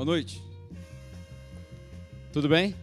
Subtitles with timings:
[0.00, 0.40] Boa noite.
[2.32, 2.74] Tudo bem?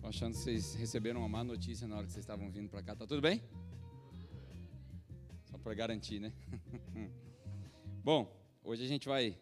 [0.00, 2.82] Tô achando que vocês receberam uma má notícia na hora que vocês estavam vindo para
[2.82, 2.96] cá.
[2.96, 3.40] Tá tudo bem?
[5.44, 6.32] Só para garantir, né?
[8.02, 8.28] Bom,
[8.64, 9.38] hoje a gente vai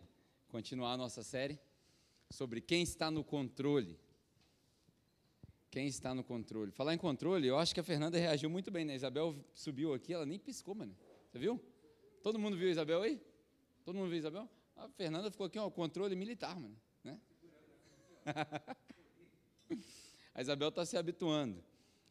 [0.49, 1.59] continuar a nossa série
[2.31, 3.99] sobre quem está no controle.
[5.71, 6.71] Quem está no controle?
[6.71, 8.95] Falar em controle, eu acho que a Fernanda reagiu muito bem, né?
[8.95, 10.95] Isabel subiu aqui, ela nem piscou, mano.
[11.31, 11.59] Você viu?
[12.23, 13.23] Todo mundo viu a Isabel aí?
[13.85, 14.49] Todo mundo viu Isabel?
[14.77, 16.77] A Fernanda ficou aqui, ó, controle militar, mano.
[17.05, 17.21] Né?
[20.35, 21.63] a Isabel está se habituando.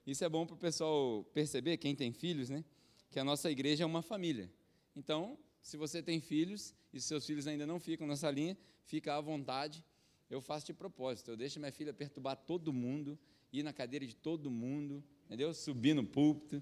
[0.05, 2.63] Isso é bom para o pessoal perceber, quem tem filhos, né?
[3.09, 4.51] Que a nossa igreja é uma família.
[4.95, 9.21] Então, se você tem filhos e seus filhos ainda não ficam nessa linha, fica à
[9.21, 9.83] vontade.
[10.29, 11.31] Eu faço de propósito.
[11.31, 13.17] Eu deixo minha filha perturbar todo mundo
[13.51, 15.53] ir na cadeira de todo mundo, entendeu?
[15.53, 16.61] Subir no púlpito,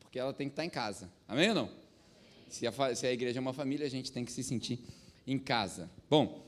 [0.00, 1.12] porque ela tem que estar em casa.
[1.26, 1.91] Amém ou não?
[2.52, 4.78] Se a, se a igreja é uma família, a gente tem que se sentir
[5.26, 5.90] em casa.
[6.10, 6.46] Bom,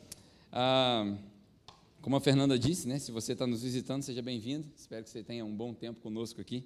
[0.53, 1.17] ah,
[2.03, 4.71] como a Fernanda disse, né, se você está nos visitando, seja bem-vindo.
[4.77, 6.63] Espero que você tenha um bom tempo conosco aqui.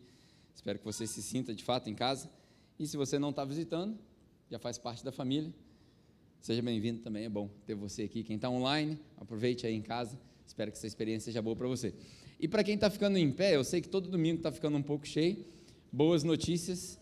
[0.57, 2.29] Espero que você se sinta de fato em casa.
[2.81, 3.97] E se você não está visitando,
[4.51, 5.55] já faz parte da família,
[6.41, 7.25] seja bem-vindo também.
[7.25, 8.25] É bom ter você aqui.
[8.25, 10.19] Quem está online, aproveite aí em casa.
[10.45, 11.95] Espero que essa experiência seja boa para você.
[12.41, 14.83] E para quem está ficando em pé, eu sei que todo domingo está ficando um
[14.83, 15.47] pouco cheio.
[15.93, 16.99] Boas notícias.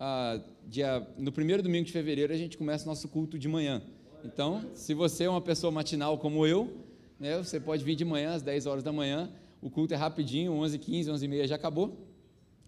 [0.00, 3.82] Ah, dia, no primeiro domingo de fevereiro a gente começa o nosso culto de manhã.
[4.24, 6.86] Então, se você é uma pessoa matinal como eu,
[7.18, 9.28] né, você pode vir de manhã às 10 horas da manhã.
[9.60, 12.06] O culto é rapidinho, 11, 15, 11 e meia já acabou.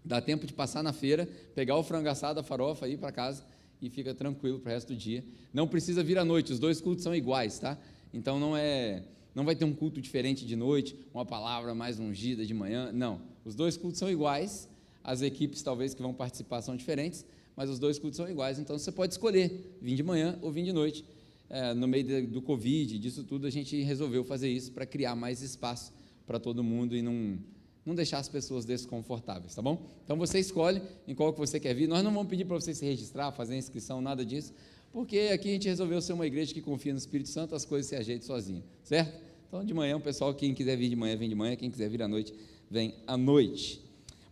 [0.03, 3.45] Dá tempo de passar na feira, pegar o frango assado, a farofa, ir para casa
[3.81, 5.23] e fica tranquilo para o resto do dia.
[5.53, 7.77] Não precisa vir à noite, os dois cultos são iguais, tá?
[8.13, 12.45] Então não é não vai ter um culto diferente de noite, uma palavra mais ungida
[12.45, 12.91] de manhã.
[12.91, 13.21] Não.
[13.45, 14.67] Os dois cultos são iguais.
[15.03, 18.59] As equipes, talvez, que vão participar são diferentes, mas os dois cultos são iguais.
[18.59, 21.05] Então você pode escolher vir de manhã ou vir de noite.
[21.49, 25.41] É, no meio do Covid, disso tudo, a gente resolveu fazer isso para criar mais
[25.41, 25.91] espaço
[26.25, 27.37] para todo mundo e não,
[27.85, 29.89] não deixar as pessoas desconfortáveis, tá bom?
[30.05, 31.87] Então você escolhe em qual que você quer vir.
[31.87, 34.53] Nós não vamos pedir para você se registrar, fazer inscrição, nada disso
[34.91, 37.87] porque aqui a gente resolveu ser uma igreja que confia no Espírito Santo, as coisas
[37.87, 39.21] se ajeitam sozinho, certo?
[39.47, 41.89] Então, de manhã, o pessoal, quem quiser vir de manhã, vem de manhã, quem quiser
[41.89, 42.33] vir à noite,
[42.69, 43.81] vem à noite.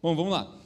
[0.02, 0.58] Bom, vamos lá.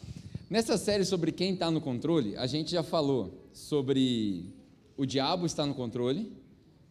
[0.48, 4.54] Nessa série sobre quem está no controle, a gente já falou sobre
[4.96, 6.32] o diabo está no controle.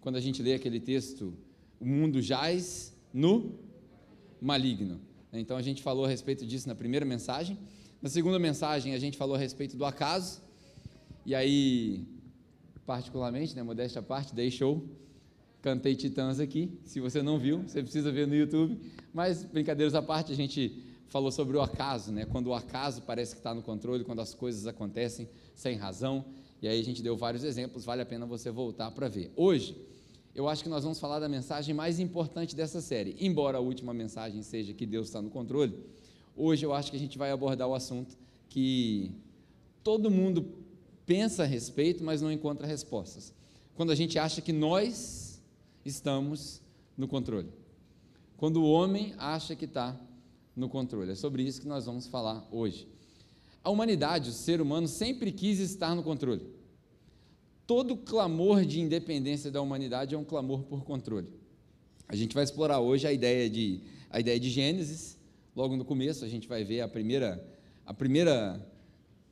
[0.01, 1.33] Quando a gente lê aquele texto,
[1.79, 3.53] o mundo jaz no
[4.41, 5.01] maligno.
[5.33, 7.57] Então a gente falou a respeito disso na primeira mensagem.
[8.03, 10.43] Na segunda mensagem, a gente falou a respeito do acaso.
[11.25, 12.05] E aí
[12.85, 14.85] particularmente, né, modéstia à parte, dei show,
[15.61, 18.77] cantei Titãs aqui, se você não viu, você precisa ver no YouTube,
[19.15, 23.35] mas brincadeiras à parte, a gente falou sobre o acaso, né, quando o acaso parece
[23.35, 26.25] que está no controle, quando as coisas acontecem sem razão,
[26.63, 29.31] e aí a gente deu vários exemplos, vale a pena você voltar para ver.
[29.37, 29.77] Hoje,
[30.35, 33.93] eu acho que nós vamos falar da mensagem mais importante dessa série, embora a última
[33.93, 35.79] mensagem seja que Deus está no controle,
[36.35, 38.17] hoje eu acho que a gente vai abordar o assunto
[38.49, 39.13] que
[39.85, 40.47] todo mundo
[41.05, 43.35] pensa a respeito, mas não encontra respostas.
[43.75, 45.43] Quando a gente acha que nós
[45.85, 46.63] estamos
[46.97, 47.51] no controle.
[48.39, 49.95] Quando o homem acha que está
[50.55, 51.13] no controle.
[51.13, 52.87] É sobre isso que nós vamos falar hoje.
[53.65, 56.47] A humanidade, o ser humano, sempre quis estar no controle.
[57.67, 61.29] Todo clamor de independência da humanidade é um clamor por controle.
[62.09, 63.81] A gente vai explorar hoje a ideia de,
[64.11, 65.17] a ideia de Gênesis.
[65.55, 67.43] Logo no começo, a gente vai ver a primeira,
[67.87, 68.61] a primeira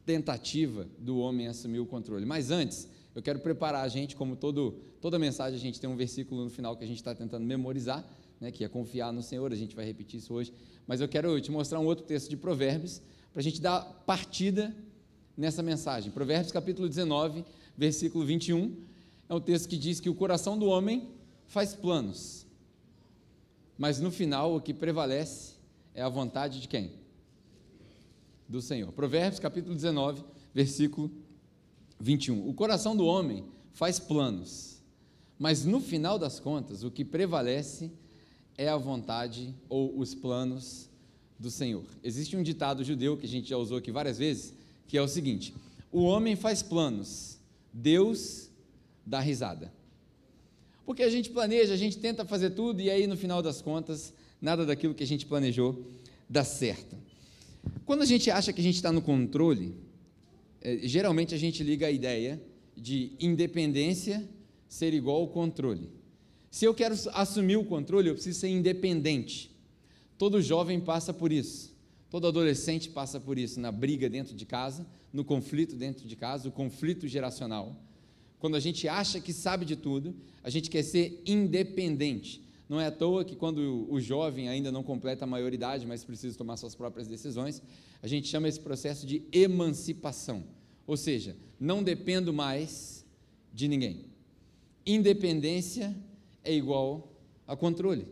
[0.07, 2.25] tentativa do homem assumir o controle.
[2.25, 5.97] Mas antes, eu quero preparar a gente, como todo, toda mensagem, a gente tem um
[5.97, 8.09] versículo no final que a gente está tentando memorizar,
[8.41, 10.53] né, que é confiar no Senhor, a gente vai repetir isso hoje.
[10.87, 13.03] Mas eu quero te mostrar um outro texto de Provérbios,
[13.33, 14.75] para a gente dar partida
[15.37, 16.11] nessa mensagem.
[16.11, 17.45] Provérbios capítulo 19,
[17.77, 18.77] versículo 21,
[19.29, 21.11] é um texto que diz que o coração do homem
[21.47, 22.47] faz planos,
[23.79, 25.55] mas no final o que prevalece
[25.95, 27.01] é a vontade de quem?
[28.51, 28.91] do Senhor.
[28.91, 31.09] Provérbios capítulo 19, versículo
[32.01, 32.49] 21.
[32.49, 34.83] O coração do homem faz planos,
[35.39, 37.93] mas no final das contas, o que prevalece
[38.61, 40.91] é a vontade ou os planos
[41.39, 41.83] do Senhor.
[42.05, 44.53] Existe um ditado judeu que a gente já usou aqui várias vezes,
[44.87, 45.55] que é o seguinte:
[45.91, 47.39] o homem faz planos,
[47.73, 48.51] Deus
[49.07, 49.73] dá risada.
[50.85, 54.13] Porque a gente planeja, a gente tenta fazer tudo e aí no final das contas,
[54.43, 55.83] nada daquilo que a gente planejou
[56.29, 56.95] dá certo.
[57.87, 59.75] Quando a gente acha que a gente está no controle,
[60.61, 62.39] é, geralmente a gente liga a ideia
[62.77, 64.29] de independência
[64.69, 66.00] ser igual ao controle.
[66.51, 69.51] Se eu quero assumir o controle, eu preciso ser independente.
[70.19, 71.73] Todo jovem passa por isso.
[72.11, 76.49] Todo adolescente passa por isso, na briga dentro de casa, no conflito dentro de casa,
[76.49, 77.77] o conflito geracional.
[78.41, 82.43] quando a gente acha que sabe de tudo, a gente quer ser independente.
[82.69, 86.39] Não é à toa que quando o jovem ainda não completa a maioridade, mas precisa
[86.39, 87.63] tomar suas próprias decisões,
[88.03, 90.43] a gente chama esse processo de emancipação.
[90.87, 93.05] Ou seja, não dependo mais
[93.53, 94.07] de ninguém.
[94.87, 95.95] Independência
[96.45, 97.13] é igual
[97.47, 98.07] a controle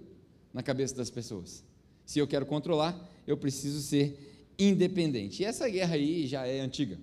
[0.52, 1.64] na cabeça das pessoas.
[2.04, 4.18] Se eu quero controlar, eu preciso ser
[4.58, 5.42] independente.
[5.42, 6.98] E essa guerra aí já é antiga.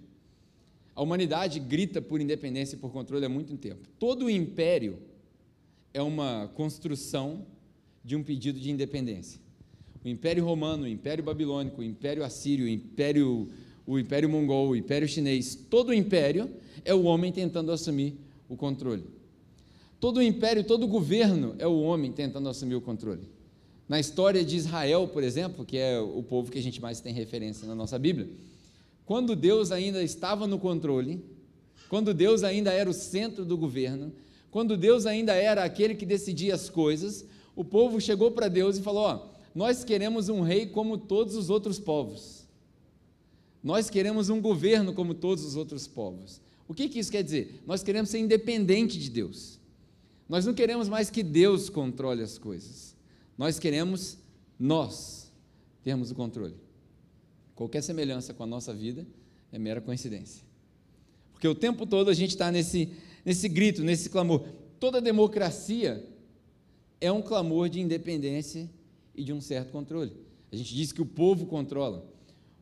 [0.95, 3.87] A humanidade grita por independência e por controle há muito tempo.
[3.99, 4.97] Todo império
[5.93, 7.45] é uma construção
[8.03, 9.39] de um pedido de independência.
[10.03, 13.49] O Império Romano, o Império Babilônico, o Império Assírio, o Império,
[13.87, 16.49] o Império Mongol, o Império Chinês, todo o império
[16.83, 18.15] é o homem tentando assumir
[18.47, 19.03] o controle.
[19.99, 23.29] Todo o império, todo o governo é o homem tentando assumir o controle.
[23.87, 27.13] Na história de Israel, por exemplo, que é o povo que a gente mais tem
[27.13, 28.27] referência na nossa Bíblia,
[29.05, 31.23] quando Deus ainda estava no controle,
[31.87, 34.11] quando Deus ainda era o centro do governo,
[34.49, 37.25] quando Deus ainda era aquele que decidia as coisas,
[37.55, 41.49] o povo chegou para Deus e falou: Ó, nós queremos um rei como todos os
[41.49, 42.45] outros povos.
[43.63, 46.41] Nós queremos um governo como todos os outros povos.
[46.67, 47.61] O que, que isso quer dizer?
[47.65, 49.59] Nós queremos ser independente de Deus.
[50.27, 52.95] Nós não queremos mais que Deus controle as coisas.
[53.37, 54.17] Nós queremos
[54.59, 55.31] nós
[55.83, 56.55] termos o controle.
[57.53, 59.05] Qualquer semelhança com a nossa vida
[59.51, 60.43] é mera coincidência.
[61.31, 62.91] Porque o tempo todo a gente está nesse,
[63.23, 64.43] nesse grito, nesse clamor.
[64.79, 66.05] Toda democracia
[66.99, 68.69] é um clamor de independência
[69.13, 70.11] e de um certo controle.
[70.51, 72.05] A gente diz que o povo controla.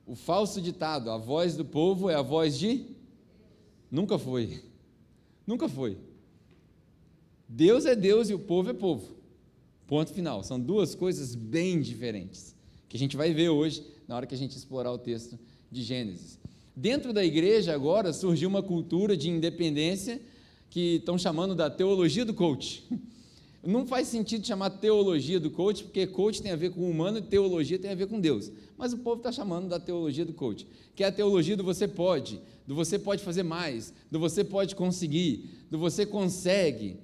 [0.06, 2.86] O falso ditado, a voz do povo é a voz de.
[3.90, 4.64] Nunca foi.
[5.48, 5.98] Nunca foi.
[7.56, 9.16] Deus é Deus e o povo é povo.
[9.86, 10.42] Ponto final.
[10.42, 12.56] São duas coisas bem diferentes
[12.90, 15.38] que a gente vai ver hoje na hora que a gente explorar o texto
[15.72, 16.40] de Gênesis.
[16.76, 20.20] Dentro da igreja agora surgiu uma cultura de independência
[20.68, 22.84] que estão chamando da teologia do coach.
[23.64, 27.20] Não faz sentido chamar teologia do coach, porque coach tem a ver com o humano
[27.20, 28.52] e teologia tem a ver com Deus.
[28.76, 30.66] Mas o povo está chamando da teologia do coach,
[30.96, 34.76] que é a teologia do você pode, do você pode fazer mais, do você pode
[34.76, 36.98] conseguir, do você consegue.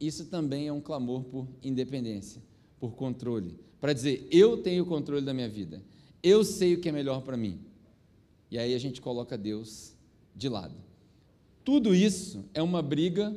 [0.00, 2.42] Isso também é um clamor por independência,
[2.78, 5.82] por controle, para dizer eu tenho o controle da minha vida,
[6.22, 7.60] eu sei o que é melhor para mim.
[8.50, 9.94] E aí a gente coloca Deus
[10.34, 10.74] de lado.
[11.64, 13.36] Tudo isso é uma briga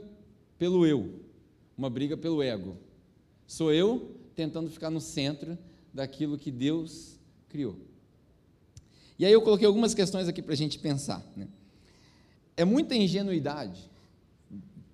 [0.58, 1.22] pelo eu,
[1.78, 2.78] uma briga pelo ego.
[3.48, 5.58] Sou eu tentando ficar no centro
[5.94, 7.76] daquilo que Deus criou.
[9.18, 11.26] E aí eu coloquei algumas questões aqui para a gente pensar.
[11.36, 11.48] Né?
[12.56, 13.90] É muita ingenuidade,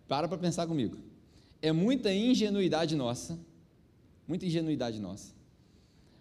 [0.07, 0.97] para para pensar comigo.
[1.65, 3.39] É muita ingenuidade nossa,
[4.27, 5.33] muita ingenuidade nossa,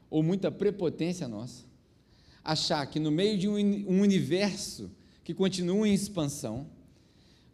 [0.08, 1.66] ou muita prepotência nossa,
[2.42, 4.90] achar que no meio de um universo
[5.22, 6.66] que continua em expansão,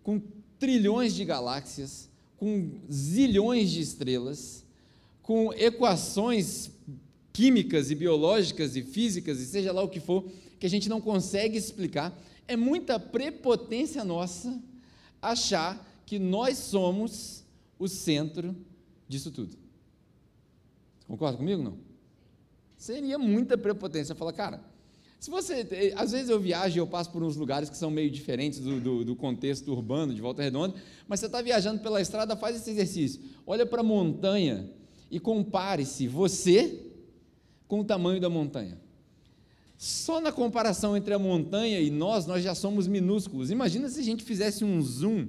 [0.05, 0.23] com
[0.57, 4.65] trilhões de galáxias, com zilhões de estrelas,
[5.21, 6.71] com equações
[7.33, 11.01] químicas e biológicas e físicas, e seja lá o que for, que a gente não
[11.01, 12.17] consegue explicar,
[12.47, 14.57] é muita prepotência nossa
[15.21, 17.41] achar que nós somos
[17.81, 18.55] o centro
[19.09, 19.57] disso tudo.
[21.09, 21.63] Concorda comigo?
[21.63, 21.79] Não?
[22.77, 24.63] Seria muita prepotência falar, cara,
[25.19, 25.93] se você.
[25.97, 28.81] Às vezes eu viajo e eu passo por uns lugares que são meio diferentes do,
[28.81, 30.75] do, do contexto urbano de Volta Redonda,
[31.09, 33.21] mas você está viajando pela estrada, faz esse exercício.
[33.47, 34.71] Olha para a montanha
[35.11, 36.87] e compare-se você
[37.67, 38.79] com o tamanho da montanha.
[39.77, 43.51] Só na comparação entre a montanha e nós, nós já somos minúsculos.
[43.51, 45.27] Imagina se a gente fizesse um zoom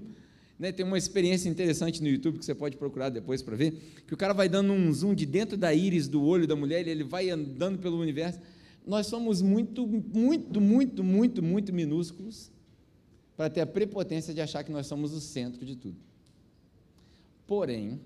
[0.62, 3.72] né, tem uma experiência interessante no YouTube que você pode procurar depois para ver,
[4.06, 6.88] que o cara vai dando um zoom de dentro da íris do olho da mulher
[6.88, 8.39] ele vai andando pelo universo.
[8.86, 12.51] Nós somos muito, muito, muito, muito, muito minúsculos
[13.36, 15.98] para ter a prepotência de achar que nós somos o centro de tudo.
[17.48, 18.00] Porém,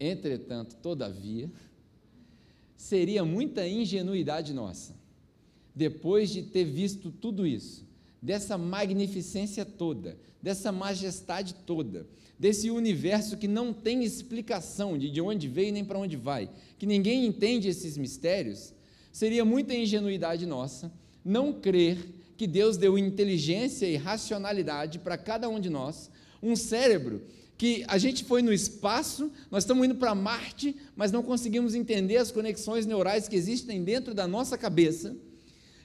[0.00, 1.48] entretanto, todavia,
[2.76, 4.92] seria muita ingenuidade nossa,
[5.72, 7.83] depois de ter visto tudo isso,
[8.24, 12.06] dessa magnificência toda, dessa majestade toda,
[12.38, 16.86] desse universo que não tem explicação de, de onde veio nem para onde vai, que
[16.86, 18.72] ninguém entende esses mistérios,
[19.12, 20.90] seria muita ingenuidade nossa
[21.22, 21.98] não crer
[22.38, 26.10] que Deus deu inteligência e racionalidade para cada um de nós,
[26.42, 27.22] um cérebro
[27.58, 32.16] que a gente foi no espaço, nós estamos indo para Marte, mas não conseguimos entender
[32.16, 35.14] as conexões neurais que existem dentro da nossa cabeça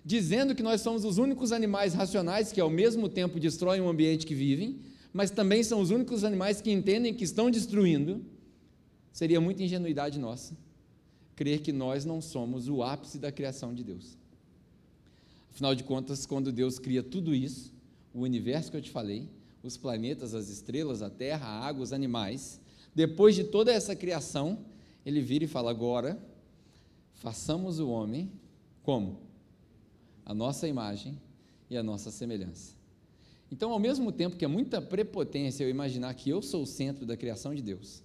[0.06, 4.26] dizendo que nós somos os únicos animais racionais que ao mesmo tempo destroem o ambiente
[4.26, 4.80] que vivem,
[5.12, 8.24] mas também são os únicos animais que entendem que estão destruindo,
[9.12, 10.56] seria muita ingenuidade nossa
[11.40, 14.18] crer que nós não somos o ápice da criação de Deus.
[15.54, 17.72] Afinal de contas, quando Deus cria tudo isso,
[18.14, 19.26] o universo que eu te falei,
[19.64, 22.60] os planetas, as estrelas, a terra, a água, os animais.
[22.94, 24.66] Depois de toda essa criação,
[25.06, 26.22] ele vira e fala: agora
[27.14, 28.30] façamos o homem
[28.84, 29.22] como?
[30.30, 31.20] A nossa imagem
[31.72, 32.76] e a nossa semelhança.
[33.52, 37.04] Então, ao mesmo tempo que é muita prepotência eu imaginar que eu sou o centro
[37.04, 38.04] da criação de Deus,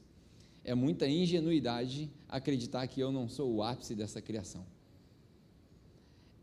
[0.65, 4.65] é muita ingenuidade acreditar que eu não sou o ápice dessa criação.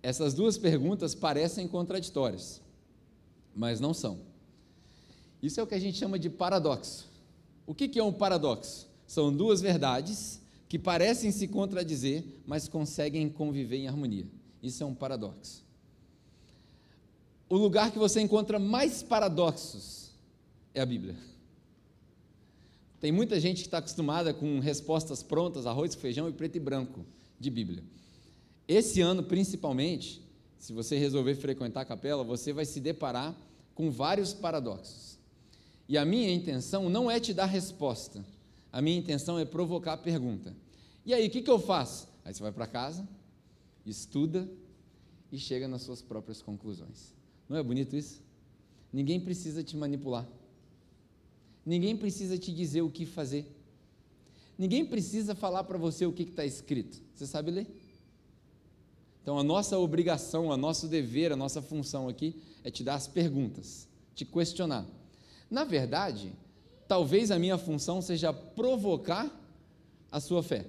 [0.03, 2.61] Essas duas perguntas parecem contraditórias,
[3.55, 4.19] mas não são.
[5.41, 7.09] Isso é o que a gente chama de paradoxo.
[7.65, 8.87] O que é um paradoxo?
[9.07, 14.27] São duas verdades que parecem se contradizer, mas conseguem conviver em harmonia.
[14.61, 15.70] Isso é um paradoxo.
[17.51, 20.11] O lugar que você encontra mais paradoxos
[20.73, 21.17] é a Bíblia.
[23.01, 27.05] Tem muita gente que está acostumada com respostas prontas, arroz, feijão e preto e branco
[27.37, 27.83] de Bíblia.
[28.65, 30.21] Esse ano, principalmente,
[30.57, 33.35] se você resolver frequentar a capela, você vai se deparar
[33.75, 35.19] com vários paradoxos.
[35.89, 38.23] E a minha intenção não é te dar resposta,
[38.71, 40.55] a minha intenção é provocar a pergunta.
[41.05, 42.07] E aí, o que, que eu faço?
[42.23, 43.05] Aí você vai para casa,
[43.85, 44.49] estuda
[45.29, 47.19] e chega nas suas próprias conclusões.
[47.51, 48.21] Não é bonito isso?
[48.93, 50.25] Ninguém precisa te manipular.
[51.65, 53.45] Ninguém precisa te dizer o que fazer.
[54.57, 57.01] Ninguém precisa falar para você o que está escrito.
[57.13, 57.67] Você sabe ler?
[59.21, 63.05] Então, a nossa obrigação, o nosso dever, a nossa função aqui é te dar as
[63.05, 64.85] perguntas, te questionar.
[65.49, 66.31] Na verdade,
[66.87, 69.29] talvez a minha função seja provocar
[70.09, 70.65] a sua fé.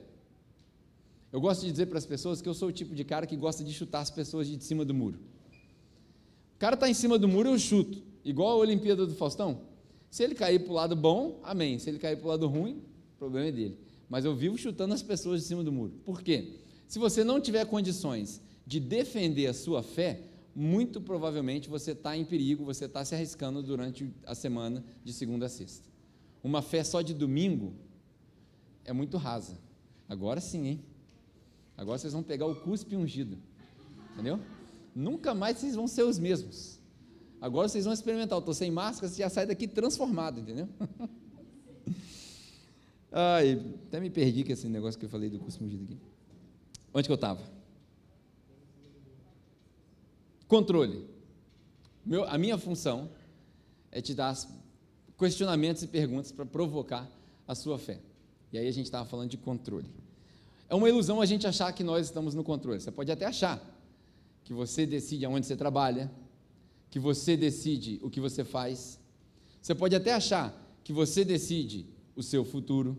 [1.31, 3.37] Eu gosto de dizer para as pessoas que eu sou o tipo de cara que
[3.37, 5.31] gosta de chutar as pessoas de cima do muro.
[6.63, 8.01] Cara está em cima do muro, eu chuto.
[8.25, 9.63] Igual a Olimpíada do Faustão.
[10.09, 11.77] Se ele cair para o lado bom, amém.
[11.81, 12.81] Se ele cair para o lado ruim,
[13.17, 13.79] o problema é dele.
[14.09, 15.91] Mas eu vivo chutando as pessoas de cima do muro.
[16.05, 16.61] Por quê?
[16.87, 20.21] Se você não tiver condições de defender a sua fé,
[20.55, 25.47] muito provavelmente você está em perigo, você está se arriscando durante a semana de segunda
[25.47, 25.89] a sexta.
[26.45, 27.75] Uma fé só de domingo
[28.85, 29.59] é muito rasa.
[30.09, 30.85] Agora sim, hein?
[31.77, 33.37] Agora vocês vão pegar o cuspe ungido.
[34.13, 34.39] Entendeu?
[34.95, 36.81] Nunca mais vocês vão ser os mesmos.
[37.41, 38.37] Agora vocês vão experimentar.
[38.37, 40.69] Eu estou sem máscara, você já sai daqui transformado, entendeu?
[43.11, 45.99] Ai, até me perdi com esse negócio que eu falei do cuspe ungido aqui.
[46.95, 47.43] Onde que eu estava?
[50.47, 51.07] Controle.
[52.05, 53.11] Meu, a minha função
[53.91, 54.37] é te dar
[55.19, 57.11] questionamentos e perguntas para provocar
[57.47, 58.01] a sua fé.
[58.53, 59.91] E aí a gente estava falando de controle.
[60.69, 62.81] É uma ilusão a gente achar que nós estamos no controle.
[62.81, 63.61] Você pode até achar
[64.45, 66.11] que você decide aonde você trabalha,
[66.91, 69.01] que você decide o que você faz.
[69.61, 72.97] Você pode até achar que você decide o seu futuro.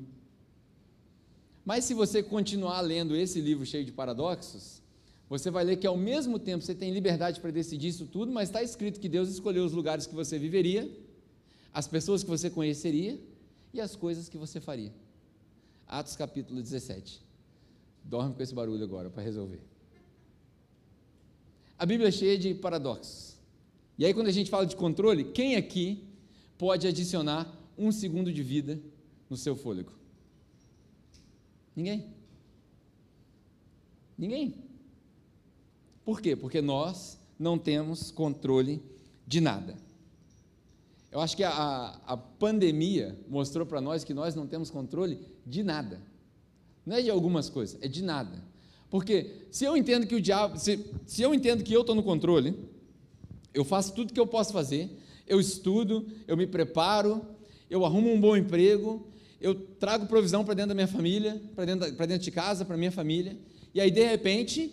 [1.66, 4.82] Mas se você continuar lendo esse livro cheio de paradoxos,
[5.30, 8.50] você vai ler que ao mesmo tempo você tem liberdade para decidir isso tudo, mas
[8.50, 10.90] está escrito que Deus escolheu os lugares que você viveria,
[11.74, 13.20] as pessoas que você conheceria
[13.74, 14.94] e as coisas que você faria.
[15.88, 17.22] Atos capítulo 17.
[18.04, 19.62] Dorme com esse barulho agora para resolver.
[21.84, 23.38] A Bíblia é cheia de paradoxos.
[23.98, 26.02] E aí, quando a gente fala de controle, quem aqui
[26.58, 27.46] pode adicionar
[27.78, 28.80] um segundo de vida
[29.30, 29.92] no seu fôlego?
[31.76, 32.08] Ninguém.
[34.18, 34.64] Ninguém.
[36.06, 36.38] Por quê?
[36.38, 38.82] Porque nós não temos controle
[39.28, 39.76] de nada.
[41.12, 45.64] Eu acho que a, a pandemia mostrou para nós que nós não temos controle de
[45.64, 46.02] nada.
[46.86, 48.42] Não é de algumas coisas, é de nada.
[48.94, 52.04] Porque se eu entendo que o diabo, se, se eu entendo que eu estou no
[52.04, 52.56] controle,
[53.52, 54.88] eu faço tudo que eu posso fazer,
[55.26, 57.26] eu estudo, eu me preparo,
[57.72, 59.08] eu arrumo um bom emprego,
[59.42, 62.92] eu trago provisão para dentro da minha família, para dentro, dentro de casa, para minha
[62.92, 63.36] família,
[63.74, 64.72] e aí de repente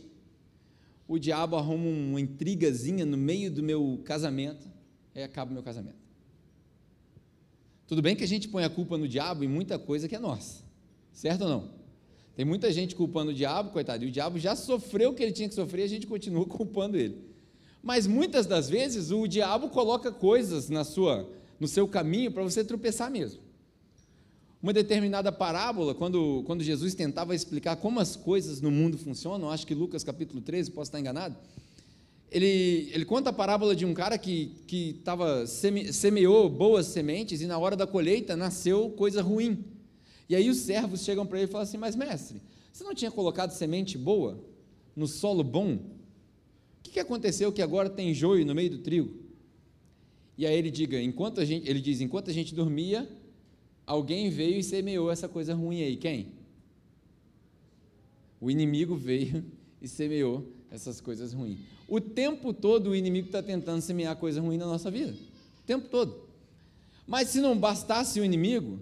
[1.09, 4.69] o diabo arruma uma intrigazinha no meio do meu casamento,
[5.15, 5.97] aí acaba o meu casamento.
[7.87, 10.19] Tudo bem que a gente põe a culpa no diabo em muita coisa que é
[10.19, 10.63] nossa,
[11.11, 11.80] certo ou não?
[12.41, 15.31] Tem muita gente culpando o diabo, coitado, e o diabo já sofreu o que ele
[15.31, 17.19] tinha que sofrer, a gente continua culpando ele.
[17.83, 21.29] Mas muitas das vezes o diabo coloca coisas na sua,
[21.61, 23.43] no seu caminho para você tropeçar mesmo.
[24.63, 29.67] Uma determinada parábola, quando, quando Jesus tentava explicar como as coisas no mundo funcionam, acho
[29.67, 31.37] que Lucas capítulo 13, posso estar enganado,
[32.31, 37.43] ele, ele conta a parábola de um cara que, que tava, seme, semeou boas sementes
[37.43, 39.63] e na hora da colheita nasceu coisa ruim.
[40.31, 42.41] E aí os servos chegam para ele e falam assim: Mas mestre,
[42.73, 44.39] você não tinha colocado semente boa
[44.95, 45.75] no solo bom?
[45.75, 49.13] O que, que aconteceu que agora tem joio no meio do trigo?
[50.39, 53.11] E aí ele diga, enquanto a gente, ele diz, enquanto a gente dormia,
[53.85, 55.97] alguém veio e semeou essa coisa ruim aí.
[55.97, 56.29] Quem?
[58.41, 59.45] O inimigo veio
[59.83, 61.59] e semeou essas coisas ruins.
[61.89, 65.13] O tempo todo o inimigo está tentando semear coisa ruim na nossa vida.
[65.13, 66.29] O tempo todo.
[67.05, 68.79] Mas se não bastasse o inimigo,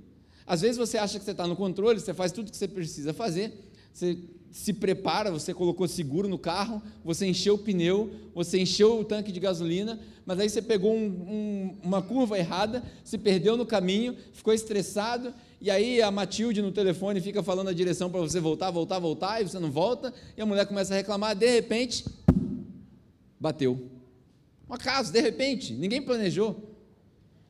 [0.49, 3.13] às vezes você acha que você está no controle, você faz tudo que você precisa
[3.13, 3.53] fazer,
[3.93, 4.19] você
[4.51, 9.31] se prepara, você colocou seguro no carro, você encheu o pneu, você encheu o tanque
[9.31, 14.17] de gasolina, mas aí você pegou um, um, uma curva errada, se perdeu no caminho,
[14.33, 18.71] ficou estressado, e aí a Matilde no telefone fica falando a direção para você voltar,
[18.71, 22.07] voltar, voltar, e você não volta, e a mulher começa a reclamar, de repente,
[23.39, 23.79] bateu.
[24.69, 26.68] Um acaso, de repente, ninguém planejou.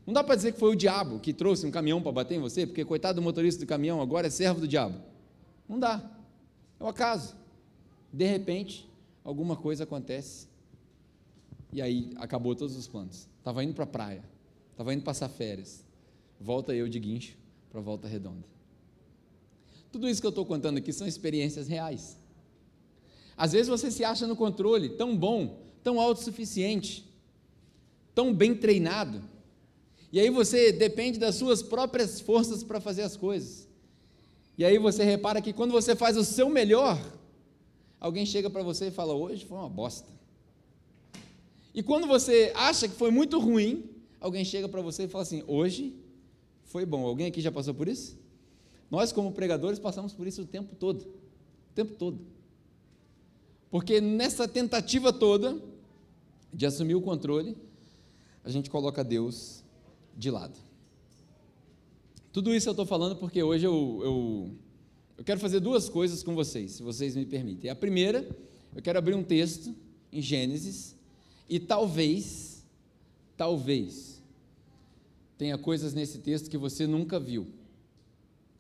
[0.09, 2.41] Não dá para dizer que foi o diabo que trouxe um caminhão para bater em
[2.41, 4.99] você, porque coitado do motorista do caminhão agora é servo do diabo.
[5.69, 6.03] Não dá.
[6.81, 7.37] É o um acaso.
[8.11, 8.89] De repente,
[9.23, 10.49] alguma coisa acontece.
[11.71, 13.29] E aí acabou todos os planos.
[13.37, 14.25] Estava indo para a praia.
[14.71, 15.85] Estava indo passar férias.
[16.41, 17.37] Volta eu de guincho
[17.71, 18.47] para volta redonda.
[19.93, 22.17] Tudo isso que eu estou contando aqui são experiências reais.
[23.37, 27.07] Às vezes você se acha no controle, tão bom, tão autossuficiente,
[28.15, 29.23] tão bem treinado,
[30.11, 33.69] e aí você depende das suas próprias forças para fazer as coisas.
[34.57, 36.99] E aí você repara que quando você faz o seu melhor,
[38.01, 40.09] alguém chega para você e fala: Hoje foi uma bosta.
[41.75, 43.85] E quando você acha que foi muito ruim,
[44.19, 45.95] alguém chega para você e fala assim: Hoje
[46.65, 47.07] foi bom.
[47.07, 48.19] Alguém aqui já passou por isso?
[48.91, 51.03] Nós, como pregadores, passamos por isso o tempo todo.
[51.03, 52.19] O tempo todo.
[53.71, 55.61] Porque nessa tentativa toda
[56.53, 57.55] de assumir o controle,
[58.43, 59.63] a gente coloca Deus
[60.19, 60.59] de lado.
[62.33, 64.51] Tudo isso eu estou falando porque hoje eu, eu,
[65.17, 67.71] eu quero fazer duas coisas com vocês, se vocês me permitem.
[67.71, 68.29] A primeira,
[68.75, 69.73] eu quero abrir um texto
[70.13, 70.97] em Gênesis
[71.49, 72.65] e talvez,
[73.37, 74.21] talvez,
[75.39, 77.47] tenha coisas nesse texto que você nunca viu.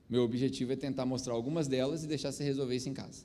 [0.08, 3.24] Meu objetivo é tentar mostrar algumas delas e deixar você resolver isso em casa.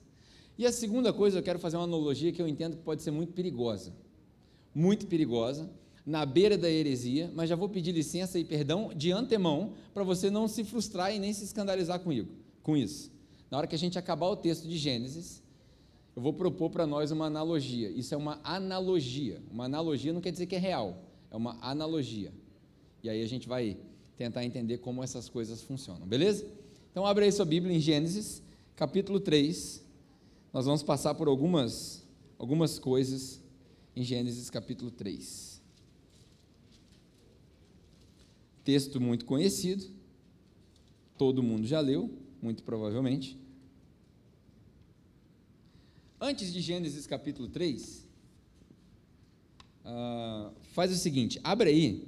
[0.58, 3.12] E a segunda coisa, eu quero fazer uma analogia que eu entendo que pode ser
[3.12, 3.94] muito perigosa.
[4.76, 5.70] Muito perigosa,
[6.06, 10.30] na beira da heresia, mas já vou pedir licença e perdão de antemão para você
[10.30, 12.30] não se frustrar e nem se escandalizar comigo,
[12.62, 13.12] com isso.
[13.50, 15.42] Na hora que a gente acabar o texto de Gênesis,
[16.16, 17.90] eu vou propor para nós uma analogia.
[17.90, 19.42] Isso é uma analogia.
[19.50, 22.34] Uma analogia não quer dizer que é real, é uma analogia.
[23.02, 23.78] E aí a gente vai
[24.18, 26.46] tentar entender como essas coisas funcionam, beleza?
[26.92, 28.44] Então abre aí sua Bíblia em Gênesis,
[28.76, 29.84] capítulo 3.
[30.52, 32.04] Nós vamos passar por algumas
[32.38, 33.42] algumas coisas
[33.96, 35.53] em Gênesis capítulo 3.
[38.64, 39.86] Texto muito conhecido,
[41.18, 42.10] todo mundo já leu,
[42.42, 43.38] muito provavelmente.
[46.20, 48.08] Antes de Gênesis capítulo 3,
[49.84, 52.08] uh, ah, faz o seguinte: abre aí,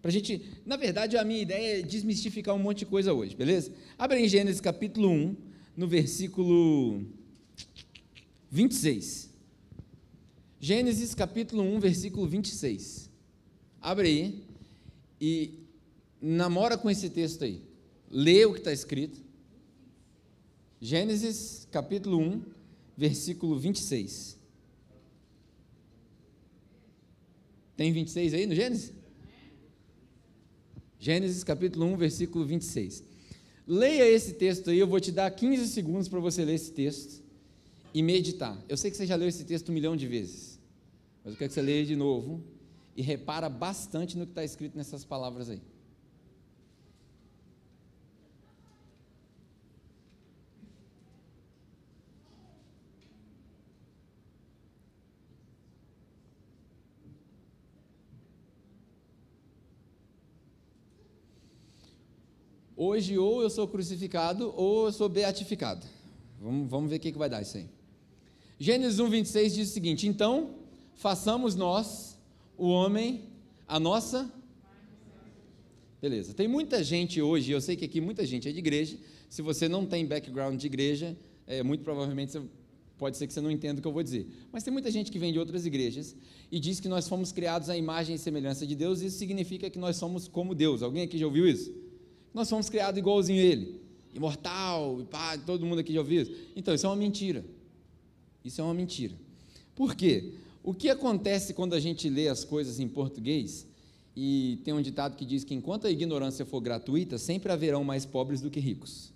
[0.00, 0.40] para a gente.
[0.64, 3.72] Na verdade, a minha ideia é desmistificar um monte de coisa hoje, beleza?
[3.98, 5.36] Abre em Gênesis capítulo 1,
[5.76, 7.04] no versículo
[8.50, 9.30] 26.
[10.60, 13.10] Gênesis capítulo 1, versículo 26.
[13.80, 14.51] Abre aí
[15.24, 15.54] e
[16.20, 17.62] namora com esse texto aí.
[18.10, 19.22] Lê o que está escrito.
[20.80, 22.42] Gênesis capítulo 1,
[22.96, 24.36] versículo 26.
[27.76, 28.92] Tem 26 aí no Gênesis?
[30.98, 33.04] Gênesis capítulo 1, versículo 26.
[33.64, 37.22] Leia esse texto aí, eu vou te dar 15 segundos para você ler esse texto
[37.94, 38.60] e meditar.
[38.68, 40.58] Eu sei que você já leu esse texto um milhão de vezes,
[41.22, 42.42] mas eu quero que você leia de novo
[42.96, 45.62] e repara bastante no que está escrito nessas palavras aí.
[62.76, 65.86] Hoje, ou eu sou crucificado, ou eu sou beatificado.
[66.40, 67.68] Vamos, vamos ver o que, que vai dar isso aí.
[68.58, 70.56] Gênesis 1, 26 diz o seguinte: Então,
[70.96, 72.11] façamos nós
[72.62, 73.24] o homem
[73.66, 74.32] a nossa.
[76.00, 76.32] Beleza.
[76.32, 78.96] Tem muita gente hoje, eu sei que aqui muita gente é de igreja.
[79.28, 82.42] Se você não tem background de igreja, é, muito provavelmente você,
[82.96, 84.28] pode ser que você não entenda o que eu vou dizer.
[84.52, 86.14] Mas tem muita gente que vem de outras igrejas
[86.52, 89.00] e diz que nós fomos criados à imagem e semelhança de Deus.
[89.00, 90.84] Isso significa que nós somos como Deus.
[90.84, 91.74] Alguém aqui já ouviu isso?
[92.32, 93.80] Nós fomos criados igualzinho a Ele,
[94.14, 96.32] imortal, e pá, todo mundo aqui já ouviu isso.
[96.54, 97.44] Então isso é uma mentira.
[98.44, 99.16] Isso é uma mentira.
[99.74, 100.34] Por quê?
[100.64, 103.66] O que acontece quando a gente lê as coisas em português?
[104.14, 108.06] E tem um ditado que diz que enquanto a ignorância for gratuita, sempre haverão mais
[108.06, 109.12] pobres do que ricos.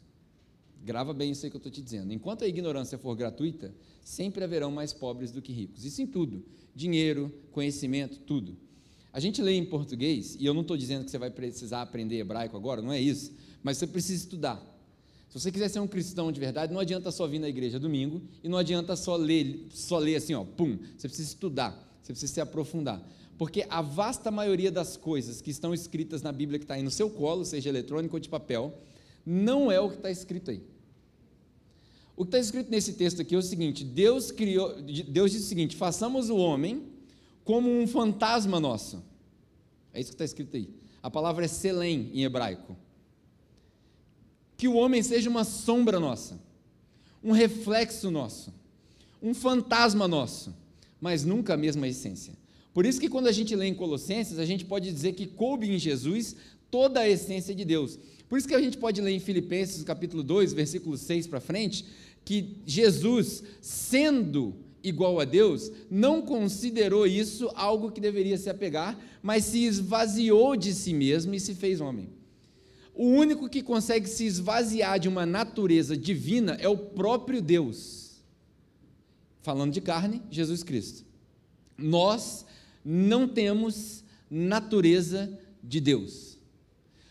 [0.84, 2.12] Grava bem isso aí que eu estou te dizendo.
[2.12, 5.84] Enquanto a ignorância for gratuita, sempre haverão mais pobres do que ricos.
[5.84, 8.56] Isso em tudo: dinheiro, conhecimento, tudo.
[9.12, 12.18] A gente lê em português, e eu não estou dizendo que você vai precisar aprender
[12.18, 13.32] hebraico agora, não é isso,
[13.62, 14.75] mas você precisa estudar.
[15.36, 18.22] Se você quiser ser um cristão de verdade, não adianta só vir na igreja domingo
[18.42, 20.78] e não adianta só ler, só ler assim, ó, pum.
[20.96, 21.72] Você precisa estudar,
[22.02, 23.06] você precisa se aprofundar.
[23.36, 26.90] Porque a vasta maioria das coisas que estão escritas na Bíblia que está aí no
[26.90, 28.80] seu colo, seja eletrônico ou de papel,
[29.26, 30.62] não é o que está escrito aí.
[32.16, 35.46] O que está escrito nesse texto aqui é o seguinte: Deus criou, Deus diz o
[35.46, 36.82] seguinte: façamos o homem
[37.44, 39.04] como um fantasma nosso.
[39.92, 40.70] É isso que está escrito aí.
[41.02, 42.85] A palavra é selém em hebraico.
[44.56, 46.40] Que o homem seja uma sombra nossa,
[47.22, 48.52] um reflexo nosso,
[49.22, 50.54] um fantasma nosso,
[51.00, 52.32] mas nunca a mesma essência.
[52.72, 55.70] Por isso que quando a gente lê em Colossenses, a gente pode dizer que coube
[55.70, 56.36] em Jesus
[56.70, 57.98] toda a essência de Deus.
[58.28, 61.86] Por isso que a gente pode ler em Filipenses capítulo 2, versículo 6 para frente,
[62.24, 69.44] que Jesus, sendo igual a Deus, não considerou isso algo que deveria se apegar, mas
[69.44, 72.08] se esvaziou de si mesmo e se fez homem.
[72.96, 78.22] O único que consegue se esvaziar de uma natureza divina é o próprio Deus.
[79.42, 81.04] Falando de carne, Jesus Cristo.
[81.76, 82.46] Nós
[82.82, 86.38] não temos natureza de Deus.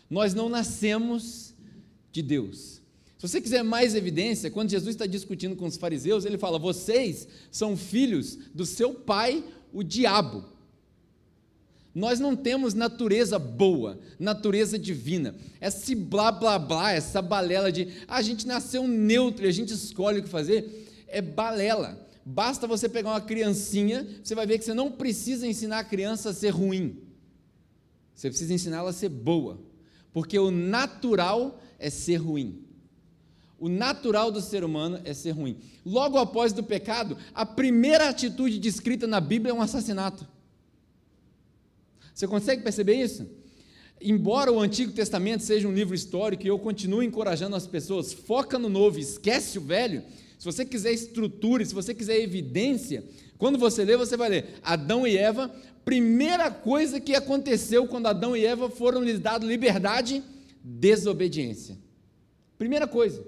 [0.10, 1.54] Nós não nascemos
[2.12, 2.82] de Deus.
[3.20, 7.28] Se você quiser mais evidência, quando Jesus está discutindo com os fariseus, ele fala: Vocês
[7.52, 10.55] são filhos do seu pai, o diabo.
[11.96, 15.34] Nós não temos natureza boa, natureza divina.
[15.62, 19.74] Esse blá blá blá, essa balela de ah, a gente nasceu neutro e a gente
[19.74, 22.06] escolhe o que fazer, é balela.
[22.26, 26.32] Basta você pegar uma criancinha, você vai ver que você não precisa ensinar a criança
[26.32, 27.02] a ser ruim.
[28.14, 29.58] Você precisa ensiná-la a ser boa.
[30.12, 32.62] Porque o natural é ser ruim.
[33.58, 35.60] O natural do ser humano é ser ruim.
[35.86, 40.28] Logo após do pecado, a primeira atitude descrita na Bíblia é um assassinato.
[42.16, 43.28] Você consegue perceber isso?
[44.02, 48.58] Embora o Antigo Testamento seja um livro histórico e eu continuo encorajando as pessoas, foca
[48.58, 50.02] no novo, esquece o velho.
[50.40, 53.04] Se você quiser estrutura, se você quiser evidência,
[53.38, 58.36] quando você lê, você vai ler Adão e Eva, primeira coisa que aconteceu quando Adão
[58.36, 60.24] e Eva foram lhes dado liberdade,
[60.64, 61.78] desobediência.
[62.58, 63.26] Primeira coisa.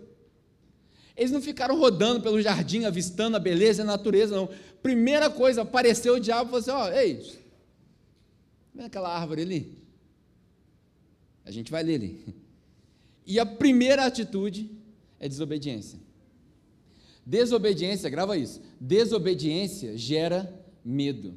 [1.16, 4.50] Eles não ficaram rodando pelo jardim, avistando a beleza e a natureza, não.
[4.82, 7.47] Primeira coisa, apareceu o diabo e falou assim: ó, ei,
[8.78, 9.78] vê aquela árvore ali?
[11.44, 12.20] A gente vai ler ali.
[13.26, 14.70] E a primeira atitude
[15.20, 16.00] é desobediência.
[17.26, 18.62] Desobediência, grava isso.
[18.80, 20.54] Desobediência gera
[20.86, 21.36] medo.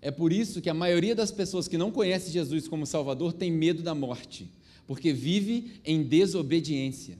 [0.00, 3.50] É por isso que a maioria das pessoas que não conhece Jesus como Salvador tem
[3.50, 4.48] medo da morte,
[4.86, 7.18] porque vive em desobediência.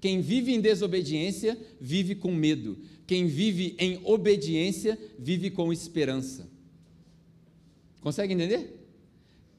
[0.00, 2.78] Quem vive em desobediência vive com medo.
[3.06, 6.48] Quem vive em obediência vive com esperança.
[8.00, 8.85] Consegue entender?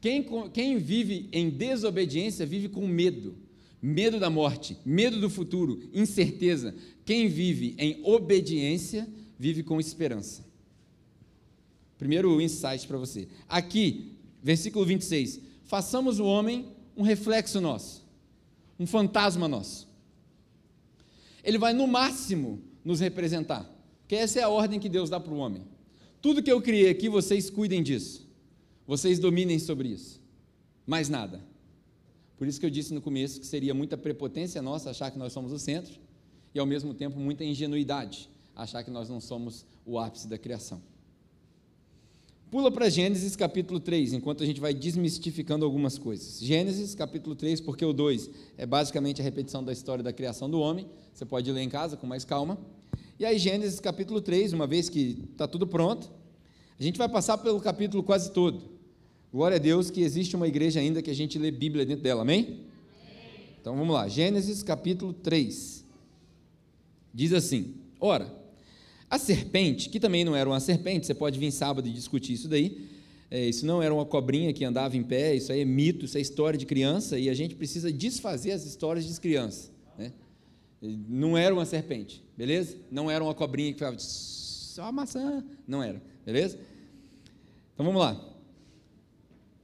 [0.08, 3.36] Quem, quem vive em desobediência vive com medo.
[3.82, 6.74] Medo da morte, medo do futuro, incerteza.
[7.04, 10.46] Quem vive em obediência vive com esperança.
[11.98, 13.28] Primeiro insight para você.
[13.50, 15.42] Aqui, versículo 26.
[15.64, 18.04] Façamos o homem um reflexo nosso,
[18.80, 19.88] um fantasma nosso
[21.48, 23.66] ele vai no máximo nos representar.
[24.02, 25.64] Porque essa é a ordem que Deus dá para o homem.
[26.22, 28.27] Tudo que eu criei aqui, vocês cuidem disso.
[28.88, 30.22] Vocês dominem sobre isso.
[30.86, 31.44] Mais nada.
[32.38, 35.34] Por isso que eu disse no começo que seria muita prepotência nossa achar que nós
[35.34, 36.00] somos o centro
[36.56, 40.82] e ao mesmo tempo muita ingenuidade achar que nós não somos o ápice da criação.
[42.50, 46.40] Pula para Gênesis capítulo 3, enquanto a gente vai desmistificando algumas coisas.
[46.40, 50.62] Gênesis capítulo 3, porque o 2 é basicamente a repetição da história da criação do
[50.62, 50.88] homem.
[51.14, 52.58] Você pode ler em casa com mais calma.
[53.20, 56.10] E aí, Gênesis capítulo 3, uma vez que está tudo pronto,
[56.80, 58.77] a gente vai passar pelo capítulo quase todo.
[59.38, 62.24] Glória a Deus que existe uma igreja ainda que a gente lê Bíblia dentro dela,
[62.24, 62.40] amém?
[62.40, 62.60] amém.
[63.62, 65.86] Então vamos lá, Gênesis capítulo 3.
[67.14, 68.34] Diz assim: Ora,
[69.08, 72.48] a serpente, que também não era uma serpente, você pode vir sábado e discutir isso
[72.48, 72.90] daí.
[73.30, 76.18] É, isso não era uma cobrinha que andava em pé, isso aí é mito, isso
[76.18, 79.70] é história de criança, e a gente precisa desfazer as histórias de criança.
[80.00, 80.14] Né?
[80.82, 82.76] Não era uma serpente, beleza?
[82.90, 86.58] Não era uma cobrinha que falava só maçã, não era, beleza?
[87.76, 88.37] Então vamos lá.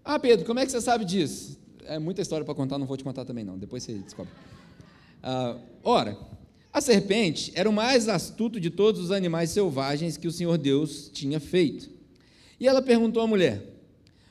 [0.03, 1.57] Ah, Pedro, como é que você sabe disso?
[1.85, 4.31] É muita história para contar, não vou te contar também não, depois você descobre.
[5.21, 6.17] Ah, ora,
[6.73, 11.09] a serpente era o mais astuto de todos os animais selvagens que o Senhor Deus
[11.13, 11.89] tinha feito.
[12.59, 13.63] E ela perguntou à mulher: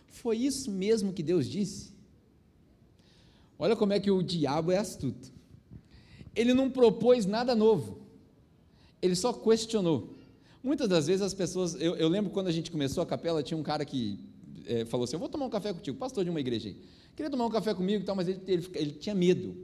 [0.09, 1.93] Foi isso mesmo que Deus disse?
[3.59, 5.31] Olha como é que o diabo é astuto.
[6.35, 8.01] Ele não propôs nada novo,
[9.01, 10.15] ele só questionou.
[10.63, 11.75] Muitas das vezes as pessoas.
[11.81, 14.19] Eu, eu lembro quando a gente começou a capela, tinha um cara que
[14.67, 16.77] é, falou assim: Eu vou tomar um café contigo, pastor de uma igreja aí.
[17.15, 19.57] Queria tomar um café comigo, tal, mas ele, ele, ele tinha medo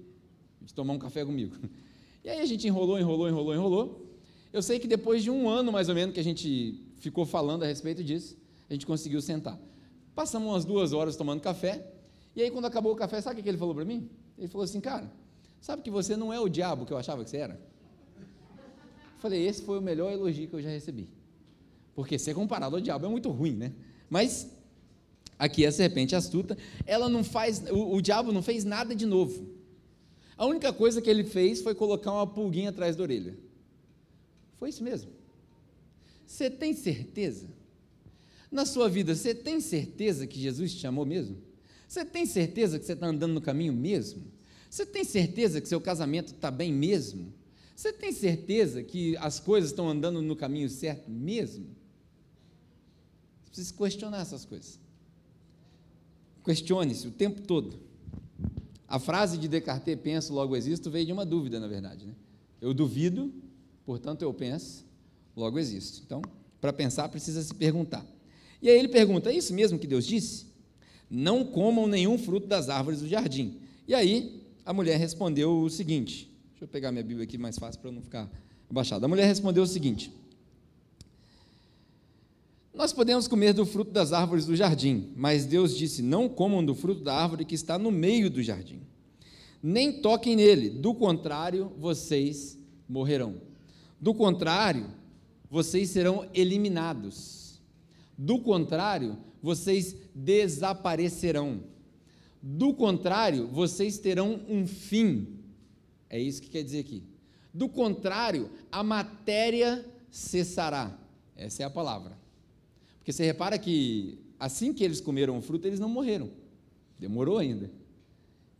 [0.61, 1.57] de tomar um café comigo.
[2.25, 4.07] E aí a gente enrolou, enrolou, enrolou, enrolou.
[4.53, 7.63] Eu sei que depois de um ano mais ou menos que a gente ficou falando
[7.63, 8.37] a respeito disso,
[8.69, 9.59] a gente conseguiu sentar.
[10.15, 11.91] Passamos umas duas horas tomando café,
[12.35, 14.11] e aí quando acabou o café, sabe o que ele falou para mim?
[14.37, 15.11] Ele falou assim, cara,
[15.61, 17.55] sabe que você não é o diabo que eu achava que você era?
[17.55, 21.09] Eu falei, esse foi o melhor elogio que eu já recebi.
[21.95, 23.73] Porque ser comparado ao diabo é muito ruim, né?
[24.09, 24.51] Mas
[25.39, 29.49] aqui a serpente astuta, ela não faz, o, o diabo não fez nada de novo.
[30.37, 33.37] A única coisa que ele fez foi colocar uma pulguinha atrás da orelha.
[34.57, 35.11] Foi isso mesmo.
[36.27, 37.47] Você tem certeza?
[38.51, 41.39] Na sua vida, você tem certeza que Jesus te chamou mesmo?
[41.87, 44.25] Você tem certeza que você está andando no caminho mesmo?
[44.69, 47.33] Você tem certeza que seu casamento está bem mesmo?
[47.75, 51.67] Você tem certeza que as coisas estão andando no caminho certo mesmo?
[53.45, 54.79] Você precisa questionar essas coisas.
[56.49, 57.79] Questione-se o tempo todo.
[58.89, 62.07] A frase de Descartes, penso, logo existo, veio de uma dúvida, na verdade.
[62.07, 62.15] Né?
[62.59, 63.31] Eu duvido,
[63.85, 64.87] portanto eu penso,
[65.37, 66.01] logo existo.
[66.07, 66.23] Então,
[66.59, 68.03] para pensar, precisa se perguntar.
[68.63, 70.47] E aí ele pergunta: é isso mesmo que Deus disse?
[71.11, 73.59] Não comam nenhum fruto das árvores do jardim.
[73.87, 77.79] E aí a mulher respondeu o seguinte: deixa eu pegar minha Bíblia aqui mais fácil
[77.79, 78.27] para não ficar
[78.71, 79.05] abaixado.
[79.05, 80.11] A mulher respondeu o seguinte:
[82.79, 86.77] Nós podemos comer do fruto das árvores do jardim, mas Deus disse: Não comam do
[86.77, 88.83] fruto da árvore que está no meio do jardim.
[89.61, 92.57] Nem toquem nele, do contrário, vocês
[92.89, 93.43] morrerão.
[94.01, 94.87] Do contrário,
[95.51, 97.61] vocês serão eliminados.
[98.17, 101.65] Do contrário, vocês desaparecerão.
[102.41, 105.41] Do contrário, vocês terão um fim.
[106.09, 107.03] É isso que quer dizer aqui.
[107.53, 110.97] Do contrário, a matéria cessará.
[111.35, 112.28] Essa é a palavra.
[113.09, 116.31] Porque você repara que assim que eles comeram o fruto, eles não morreram.
[116.99, 117.71] Demorou ainda.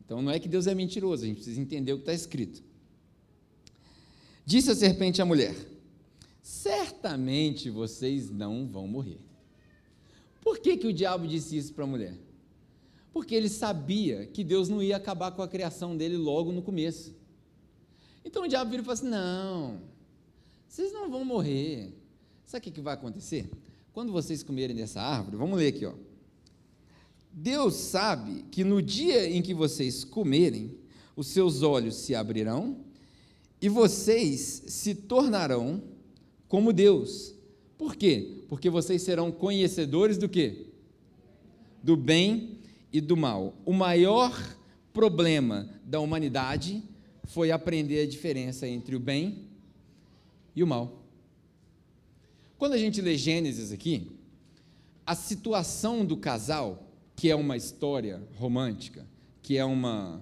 [0.03, 2.63] Então não é que Deus é mentiroso, a gente precisa entender o que está escrito.
[4.47, 5.55] Disse a serpente à mulher:
[6.43, 9.19] Certamente vocês não vão morrer.
[10.41, 12.17] Por que, que o diabo disse isso para a mulher?
[13.13, 17.15] Porque ele sabia que Deus não ia acabar com a criação dele logo no começo.
[18.25, 19.79] Então o diabo vira e fala assim: não,
[20.67, 21.93] vocês não vão morrer.
[22.47, 23.47] Sabe o que, que vai acontecer?
[23.99, 25.93] Quando vocês comerem dessa árvore, vamos ler aqui, ó.
[27.33, 30.79] Deus sabe que no dia em que vocês comerem,
[31.17, 32.77] os seus olhos se abrirão
[33.61, 35.83] e vocês se tornarão
[36.47, 37.35] como Deus,
[37.77, 38.45] por quê?
[38.47, 40.69] Porque vocês serão conhecedores do quê?
[41.83, 42.61] Do bem
[42.93, 43.57] e do mal.
[43.65, 44.33] O maior
[44.93, 46.85] problema da humanidade
[47.25, 49.49] foi aprender a diferença entre o bem
[50.55, 50.98] e o mal.
[52.59, 54.11] Quando a gente lê Gênesis aqui,
[55.07, 59.07] a situação do casal, que é uma história romântica,
[59.41, 60.21] que é uma.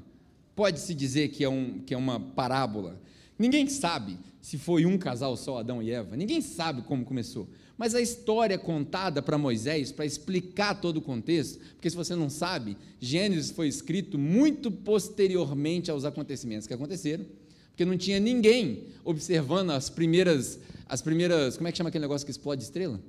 [0.55, 3.01] pode-se dizer que é, um, que é uma parábola.
[3.39, 6.15] Ninguém sabe se foi um casal só, Adão e Eva.
[6.15, 7.49] Ninguém sabe como começou.
[7.77, 12.31] Mas a história contada para Moisés, para explicar todo o contexto, porque se você não
[12.31, 17.27] sabe, Gênesis foi escrito muito posteriormente aos acontecimentos que aconteceram,
[17.69, 22.25] porque não tinha ninguém observando as primeiras, as primeiras, como é que chama aquele negócio
[22.25, 23.01] que explode estrela?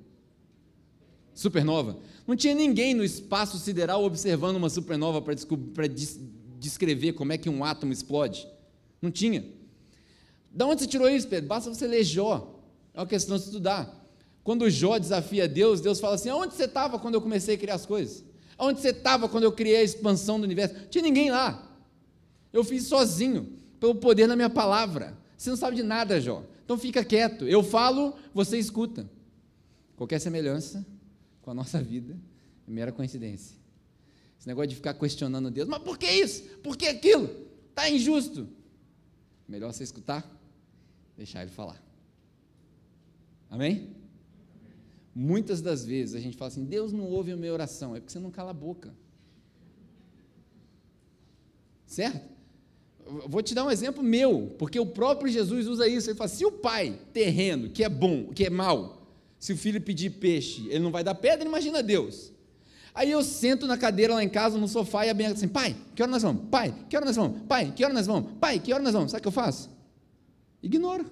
[1.34, 2.00] Supernova.
[2.26, 5.36] Não tinha ninguém no espaço sideral observando uma supernova para
[6.58, 8.48] descrever como é que um átomo explode.
[9.00, 9.46] Não tinha.
[10.52, 11.48] Da onde você tirou isso, Pedro?
[11.48, 12.60] Basta você ler Jó.
[12.94, 13.94] É uma questão de estudar.
[14.44, 17.76] Quando Jó desafia Deus, Deus fala assim: Onde você estava quando eu comecei a criar
[17.76, 18.24] as coisas?
[18.58, 20.74] Onde você estava quando eu criei a expansão do universo?
[20.74, 21.64] Não tinha ninguém lá.
[22.52, 25.16] Eu fiz sozinho, pelo poder da minha palavra.
[25.38, 26.44] Você não sabe de nada, Jó.
[26.68, 27.48] Então fica quieto.
[27.48, 29.10] Eu falo, você escuta.
[29.96, 30.86] Qualquer semelhança
[31.42, 32.20] com a nossa vida
[32.68, 33.56] é mera coincidência.
[34.38, 36.44] Esse negócio de ficar questionando Deus, mas por que isso?
[36.58, 37.30] Por que aquilo?
[37.70, 38.50] Está injusto.
[39.48, 40.30] Melhor você escutar,
[41.16, 41.82] deixar ele falar.
[43.50, 43.96] Amém?
[45.16, 48.12] Muitas das vezes a gente fala assim: Deus não ouve a minha oração, é porque
[48.12, 48.94] você não cala a boca.
[51.86, 52.37] Certo?
[53.28, 56.10] Vou te dar um exemplo meu, porque o próprio Jesus usa isso.
[56.10, 59.08] Ele fala: se o pai terreno, que é bom, que é mal,
[59.40, 62.32] se o filho pedir peixe, ele não vai dar pedra, imagina Deus.
[62.94, 65.76] Aí eu sento na cadeira lá em casa, no sofá, e a Bianca assim: pai,
[65.96, 66.50] que hora nós vamos?
[66.50, 67.42] Pai, que hora nós vamos?
[67.48, 68.32] Pai, que hora nós vamos?
[68.40, 69.12] Pai, que hora nós vamos?
[69.12, 69.70] Sabe o que eu faço?
[70.62, 71.06] Ignoro.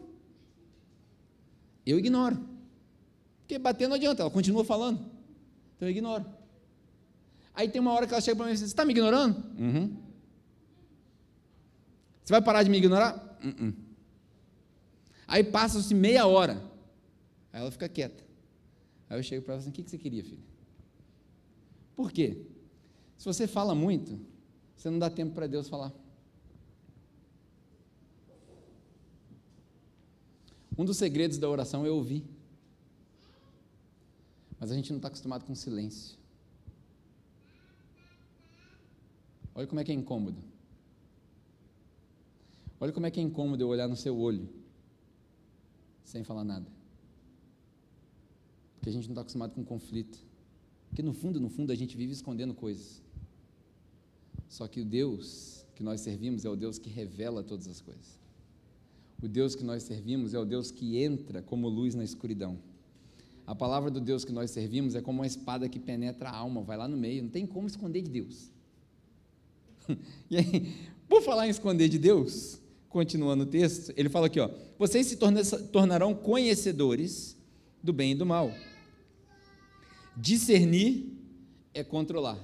[1.86, 2.40] Eu ignoro.
[3.42, 5.00] Porque bater não adianta, ela continua falando.
[5.76, 6.26] Então eu ignoro.
[7.54, 9.38] Aí tem uma hora que ela chega para mim e diz: Você está me ignorando?
[9.58, 10.05] Uhum.
[12.26, 13.38] Você vai parar de me ignorar?
[13.44, 13.72] Uhum.
[15.28, 16.60] Aí passa-se meia hora.
[17.54, 18.24] Aí ela fica quieta.
[19.08, 20.44] Aí eu chego para ela assim: O que você queria, filho?
[21.96, 22.48] Por quê?
[23.16, 24.20] Se você fala muito,
[24.76, 25.94] você não dá tempo para Deus falar.
[30.76, 32.26] Um dos segredos da oração é ouvir.
[34.60, 36.18] Mas a gente não está acostumado com silêncio.
[39.54, 40.55] Olha como é que é incômodo.
[42.86, 44.48] Olha como é que é incômodo eu olhar no seu olho
[46.04, 46.68] sem falar nada.
[48.76, 50.24] Porque a gente não está acostumado com conflito.
[50.88, 53.02] Porque no fundo, no fundo, a gente vive escondendo coisas.
[54.48, 58.20] Só que o Deus que nós servimos é o Deus que revela todas as coisas.
[59.20, 62.60] O Deus que nós servimos é o Deus que entra como luz na escuridão.
[63.48, 66.62] A palavra do Deus que nós servimos é como uma espada que penetra a alma,
[66.62, 68.52] vai lá no meio, não tem como esconder de Deus.
[70.30, 70.76] e aí,
[71.10, 72.62] por falar em esconder de Deus,
[72.96, 75.18] continuando o texto, ele fala aqui, ó, vocês se
[75.70, 77.36] tornarão conhecedores
[77.84, 78.54] do bem e do mal.
[80.16, 81.04] Discernir
[81.74, 82.40] é controlar.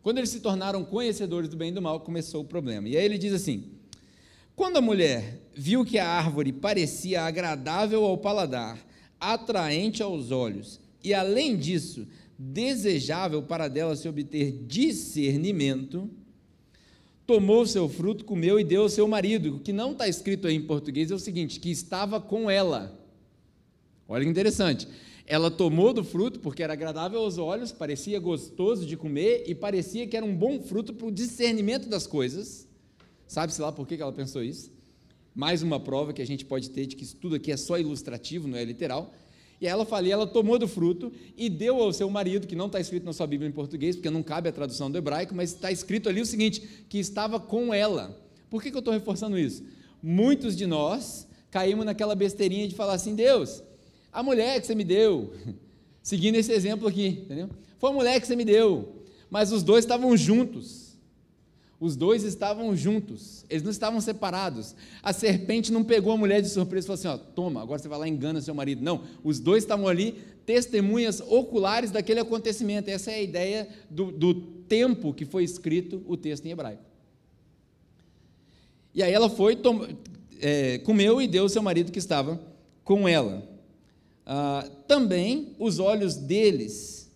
[0.00, 2.88] Quando eles se tornaram conhecedores do bem e do mal, começou o problema.
[2.88, 3.64] E aí ele diz assim:
[4.54, 8.78] quando a mulher viu que a árvore parecia agradável ao paladar,
[9.18, 12.06] atraente aos olhos, e além disso,
[12.38, 16.08] desejável para dela se obter discernimento,
[17.30, 19.54] tomou seu fruto, comeu e deu ao seu marido.
[19.54, 23.00] O que não está escrito aí em português é o seguinte: que estava com ela.
[24.08, 24.88] Olha que interessante.
[25.24, 30.08] Ela tomou do fruto porque era agradável aos olhos, parecia gostoso de comer e parecia
[30.08, 32.66] que era um bom fruto para o discernimento das coisas.
[33.28, 34.72] Sabe-se lá por que ela pensou isso?
[35.32, 37.78] Mais uma prova que a gente pode ter de que isso tudo aqui é só
[37.78, 39.14] ilustrativo, não é literal.
[39.60, 42.80] E ela fala, ela tomou do fruto e deu ao seu marido, que não está
[42.80, 45.70] escrito na sua Bíblia em português, porque não cabe a tradução do hebraico, mas está
[45.70, 48.18] escrito ali o seguinte: que estava com ela.
[48.48, 49.62] Por que, que eu estou reforçando isso?
[50.02, 53.62] Muitos de nós caímos naquela besteirinha de falar assim: Deus,
[54.10, 55.34] a mulher que você me deu,
[56.02, 57.50] seguindo esse exemplo aqui, entendeu?
[57.78, 60.89] Foi a mulher que você me deu, mas os dois estavam juntos.
[61.80, 64.76] Os dois estavam juntos, eles não estavam separados.
[65.02, 67.88] A serpente não pegou a mulher de surpresa e falou assim: ó, toma, agora você
[67.88, 68.82] vai lá e engana seu marido.
[68.82, 72.90] Não, os dois estavam ali, testemunhas oculares daquele acontecimento.
[72.90, 76.82] Essa é a ideia do, do tempo que foi escrito o texto em hebraico.
[78.94, 79.86] E aí ela foi, tom,
[80.38, 82.38] é, comeu e deu ao seu marido que estava
[82.84, 83.48] com ela.
[84.26, 87.10] Ah, também os olhos deles,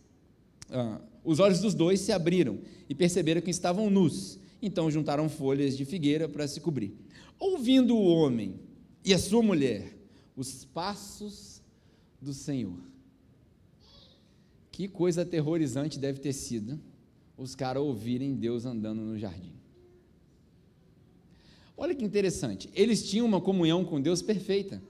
[0.70, 4.38] ah, os olhos dos dois se abriram e perceberam que estavam nus.
[4.66, 6.96] Então juntaram folhas de figueira para se cobrir.
[7.38, 8.58] Ouvindo o homem
[9.04, 9.94] e a sua mulher
[10.34, 11.60] os passos
[12.18, 12.78] do Senhor.
[14.72, 16.80] Que coisa aterrorizante deve ter sido
[17.36, 19.52] os caras ouvirem Deus andando no jardim.
[21.76, 24.82] Olha que interessante, eles tinham uma comunhão com Deus perfeita.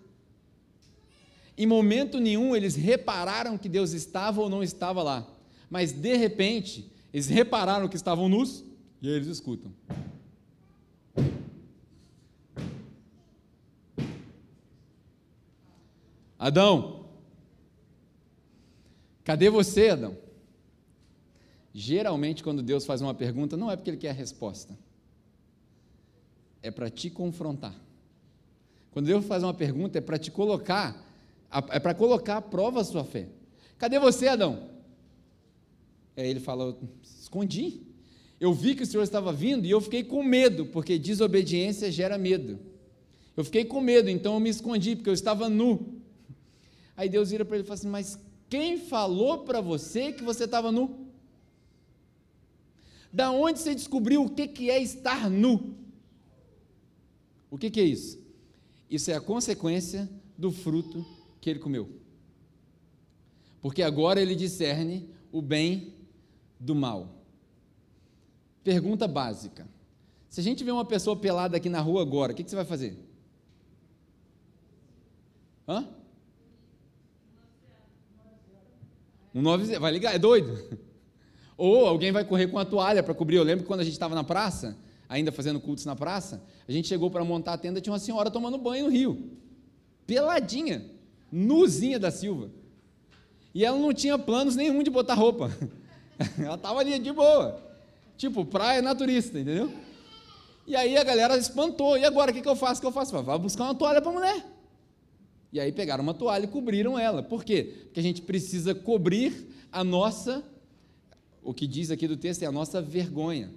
[1.58, 5.28] Em momento nenhum eles repararam que Deus estava ou não estava lá,
[5.68, 8.64] mas de repente eles repararam que estavam nus
[9.04, 9.70] e aí eles escutam.
[16.38, 17.10] Adão,
[19.22, 20.16] cadê você, Adão?
[21.74, 24.74] Geralmente, quando Deus faz uma pergunta, não é porque Ele quer a resposta,
[26.62, 27.78] é para te confrontar.
[28.90, 31.04] Quando Deus faz uma pergunta, é para te colocar
[31.70, 33.28] é para colocar à prova a sua fé.
[33.76, 34.70] Cadê você, Adão?
[36.16, 37.93] Aí ele fala: escondi.
[38.40, 42.18] Eu vi que o Senhor estava vindo e eu fiquei com medo, porque desobediência gera
[42.18, 42.58] medo.
[43.36, 46.00] Eu fiquei com medo, então eu me escondi, porque eu estava nu.
[46.96, 48.18] Aí Deus vira para ele e fala assim: Mas
[48.48, 51.08] quem falou para você que você estava nu?
[53.12, 55.74] Da onde você descobriu o que, que é estar nu?
[57.50, 58.18] O que, que é isso?
[58.90, 61.04] Isso é a consequência do fruto
[61.40, 61.88] que ele comeu.
[63.60, 65.94] Porque agora ele discerne o bem
[66.58, 67.13] do mal.
[68.64, 69.68] Pergunta básica:
[70.28, 72.56] se a gente vê uma pessoa pelada aqui na rua agora, o que, que você
[72.56, 72.98] vai fazer?
[75.68, 75.86] Hã?
[79.34, 80.78] Um 9 vai ligar, é doido?
[81.56, 83.36] Ou alguém vai correr com a toalha para cobrir.
[83.36, 84.76] Eu lembro que quando a gente estava na praça,
[85.08, 88.30] ainda fazendo cultos na praça, a gente chegou para montar a tenda, tinha uma senhora
[88.30, 89.30] tomando banho no rio,
[90.06, 90.90] peladinha
[91.30, 92.50] nuzinha da Silva.
[93.52, 95.50] E ela não tinha planos nenhum de botar roupa.
[96.38, 97.60] ela estava ali de boa.
[98.16, 99.72] Tipo, praia naturista, entendeu?
[100.66, 101.96] E aí a galera espantou.
[101.96, 102.78] E agora o que, que eu faço?
[102.78, 103.22] O que eu faço?
[103.22, 104.46] Vai buscar uma toalha para a mulher.
[105.52, 107.22] E aí pegaram uma toalha e cobriram ela.
[107.22, 107.72] Por quê?
[107.84, 110.42] Porque a gente precisa cobrir a nossa,
[111.42, 113.52] o que diz aqui do texto é a nossa vergonha.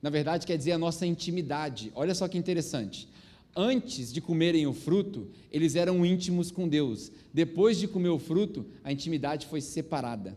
[0.00, 1.92] Na verdade, quer dizer a nossa intimidade.
[1.94, 3.08] Olha só que interessante
[3.56, 7.12] antes de comerem o fruto, eles eram íntimos com Deus.
[7.32, 10.36] Depois de comer o fruto, a intimidade foi separada.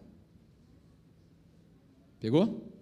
[2.19, 2.74] Pegou?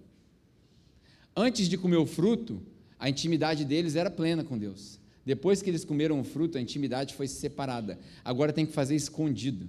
[1.35, 2.61] Antes de comer o fruto,
[2.99, 4.99] a intimidade deles era plena com Deus.
[5.25, 7.99] Depois que eles comeram o fruto, a intimidade foi separada.
[8.23, 9.67] Agora tem que fazer escondido.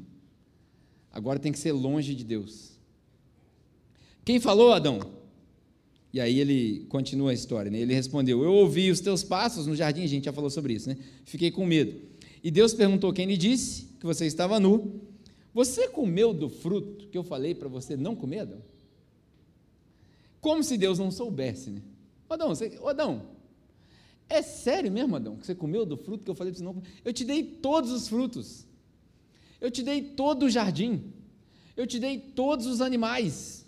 [1.11, 2.73] Agora tem que ser longe de Deus.
[4.25, 5.01] Quem falou, Adão?
[6.13, 7.79] E aí ele continua a história, né?
[7.79, 10.89] Ele respondeu: Eu ouvi os teus passos no jardim, a gente já falou sobre isso,
[10.89, 10.97] né?
[11.25, 12.01] Fiquei com medo.
[12.43, 15.01] E Deus perguntou quem lhe disse que você estava nu.
[15.53, 18.59] Você comeu do fruto que eu falei para você não comer, Adão?
[20.45, 21.81] Como se Deus não soubesse, né?
[22.29, 23.23] Adão, você, Adão,
[24.29, 26.83] é sério mesmo, Adão, que você comeu do fruto que eu falei para você não?
[27.03, 28.67] Eu te dei todos os frutos.
[29.59, 31.15] Eu te dei todo o jardim.
[31.75, 33.65] Eu te dei todos os animais.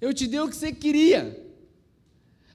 [0.00, 1.38] Eu te dei o que você queria.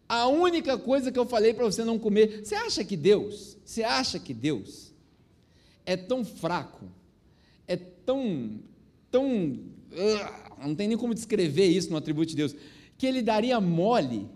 [0.09, 3.83] A única coisa que eu falei para você não comer, você acha que Deus, você
[3.83, 4.91] acha que Deus
[5.85, 6.85] é tão fraco,
[7.67, 8.59] é tão,
[9.11, 9.59] tão,
[10.65, 12.55] não tem nem como descrever isso no atributo de Deus,
[12.97, 14.29] que ele daria mole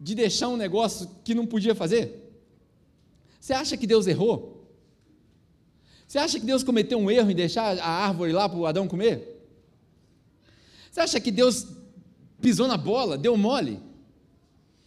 [0.00, 2.22] de deixar um negócio que não podia fazer?
[3.40, 4.66] Você acha que Deus errou?
[6.06, 8.86] Você acha que Deus cometeu um erro em deixar a árvore lá para o Adão
[8.86, 9.36] comer?
[10.90, 11.66] Você acha que Deus
[12.40, 13.80] pisou na bola, deu mole?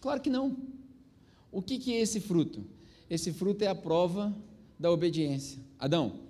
[0.00, 0.56] Claro que não.
[1.52, 2.64] O que, que é esse fruto?
[3.08, 4.34] Esse fruto é a prova
[4.78, 5.60] da obediência.
[5.78, 6.20] Adão,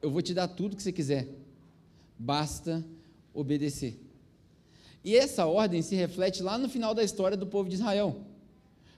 [0.00, 1.28] eu vou te dar tudo que você quiser,
[2.18, 2.84] basta
[3.34, 3.98] obedecer.
[5.08, 8.16] E essa ordem se reflete lá no final da história do povo de Israel.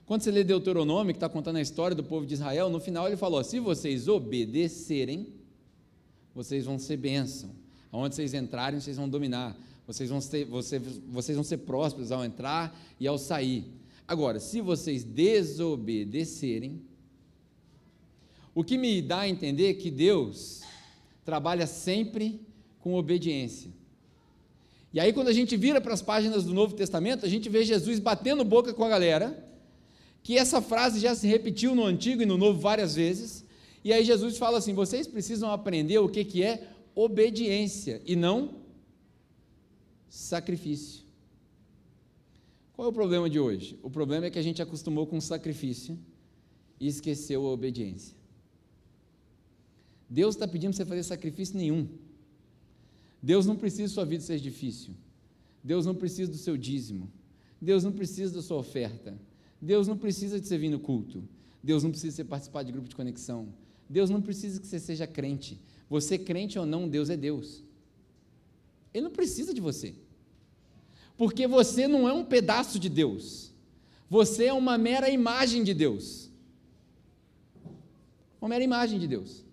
[0.05, 3.07] Quando você lê Deuteronômio, que está contando a história do povo de Israel, no final
[3.07, 5.27] ele falou: se vocês obedecerem,
[6.35, 7.51] vocês vão ser bênção.
[7.91, 9.55] Aonde vocês entrarem, vocês vão dominar
[9.91, 13.65] vocês vão, ser, vocês, vocês vão ser prósperos ao entrar e ao sair.
[14.07, 16.81] Agora, se vocês desobedecerem,
[18.53, 20.61] o que me dá a entender que Deus
[21.25, 22.39] trabalha sempre
[22.79, 23.71] com obediência.
[24.93, 27.63] E aí, quando a gente vira para as páginas do Novo Testamento, a gente vê
[27.63, 29.47] Jesus batendo boca com a galera,
[30.21, 33.45] que essa frase já se repetiu no Antigo e no Novo várias vezes,
[33.83, 38.61] e aí Jesus fala assim: vocês precisam aprender o que, que é obediência e não
[40.09, 41.03] sacrifício.
[42.73, 43.79] Qual é o problema de hoje?
[43.81, 45.97] O problema é que a gente acostumou com sacrifício
[46.79, 48.15] e esqueceu a obediência.
[50.09, 51.87] Deus está pedindo para você fazer sacrifício nenhum.
[53.21, 54.93] Deus não precisa que sua vida seja difícil.
[55.63, 57.09] Deus não precisa do seu dízimo.
[57.61, 59.17] Deus não precisa da sua oferta.
[59.61, 61.23] Deus não precisa de você vir no culto.
[61.63, 63.53] Deus não precisa de você participar de grupo de conexão.
[63.87, 65.59] Deus não precisa que você seja crente.
[65.89, 67.63] Você crente ou não, Deus é Deus.
[68.93, 69.93] Ele não precisa de você.
[71.15, 73.51] Porque você não é um pedaço de Deus.
[74.09, 76.29] Você é uma mera imagem de Deus.
[78.41, 79.45] Uma mera imagem de Deus.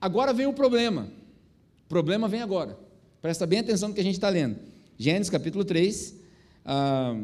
[0.00, 1.10] Agora vem o problema.
[1.90, 2.78] Problema vem agora.
[3.20, 4.54] Presta bem atenção no que a gente está lendo.
[4.96, 6.14] Gênesis capítulo 3.
[6.64, 7.20] Ah,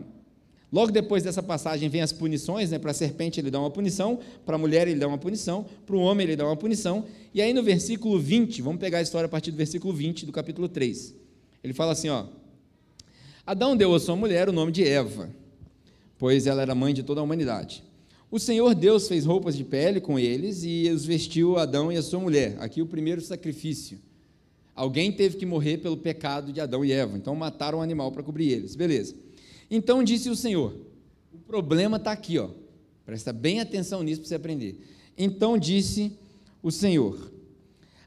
[0.72, 2.78] logo depois dessa passagem vem as punições, né?
[2.80, 5.94] Para a serpente ele dá uma punição, para a mulher ele dá uma punição, para
[5.94, 9.26] o homem ele dá uma punição, e aí no versículo 20, vamos pegar a história
[9.26, 11.14] a partir do versículo 20 do capítulo 3.
[11.62, 12.26] Ele fala assim, ó:
[13.46, 15.30] Adão deu à sua mulher o nome de Eva,
[16.18, 17.84] pois ela era mãe de toda a humanidade.
[18.32, 22.02] O Senhor Deus fez roupas de pele com eles e os vestiu Adão e a
[22.02, 22.56] sua mulher.
[22.58, 24.04] Aqui o primeiro sacrifício.
[24.76, 28.22] Alguém teve que morrer pelo pecado de Adão e Eva, então mataram um animal para
[28.22, 28.76] cobrir eles.
[28.76, 29.16] Beleza.
[29.70, 30.78] Então disse o Senhor:
[31.32, 32.50] O problema está aqui, ó.
[33.06, 34.78] Presta bem atenção nisso para você aprender.
[35.16, 36.12] Então disse
[36.62, 37.32] o Senhor: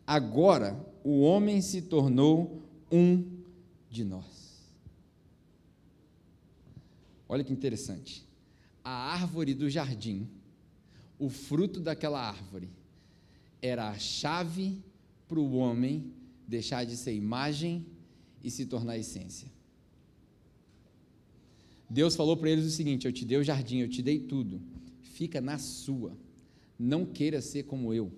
[0.05, 2.61] Agora o homem se tornou
[2.91, 3.26] um
[3.89, 4.61] de nós.
[7.28, 8.24] Olha que interessante.
[8.84, 10.28] A árvore do jardim,
[11.17, 12.70] o fruto daquela árvore,
[13.59, 14.78] era a chave
[15.28, 16.11] para o homem
[16.49, 17.85] deixar de ser imagem
[18.43, 19.47] e se tornar essência.
[21.89, 24.61] Deus falou para eles o seguinte: Eu te dei o jardim, eu te dei tudo,
[25.01, 26.17] fica na sua,
[26.77, 28.11] não queira ser como eu.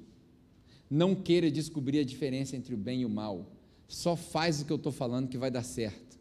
[0.89, 3.49] Não queira descobrir a diferença entre o bem e o mal.
[3.87, 6.19] Só faz o que eu estou falando que vai dar certo.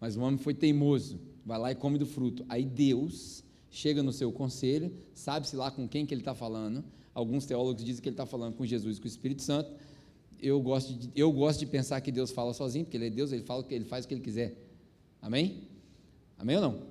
[0.00, 2.44] Mas o homem foi teimoso, vai lá e come do fruto.
[2.48, 6.84] Aí Deus chega no seu conselho, sabe-se lá com quem que ele está falando.
[7.14, 9.72] Alguns teólogos dizem que ele está falando com Jesus e com o Espírito Santo.
[10.40, 13.32] Eu gosto, de, eu gosto de pensar que Deus fala sozinho, porque Ele é Deus,
[13.32, 14.54] Ele fala que Ele faz o que Ele quiser.
[15.20, 15.62] Amém?
[16.38, 16.82] Amém ou não?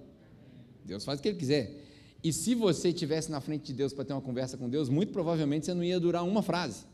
[0.84, 1.84] Deus faz o que Ele quiser.
[2.24, 5.14] E se você estivesse na frente de Deus para ter uma conversa com Deus, muito
[5.14, 6.86] provavelmente você não ia durar uma frase.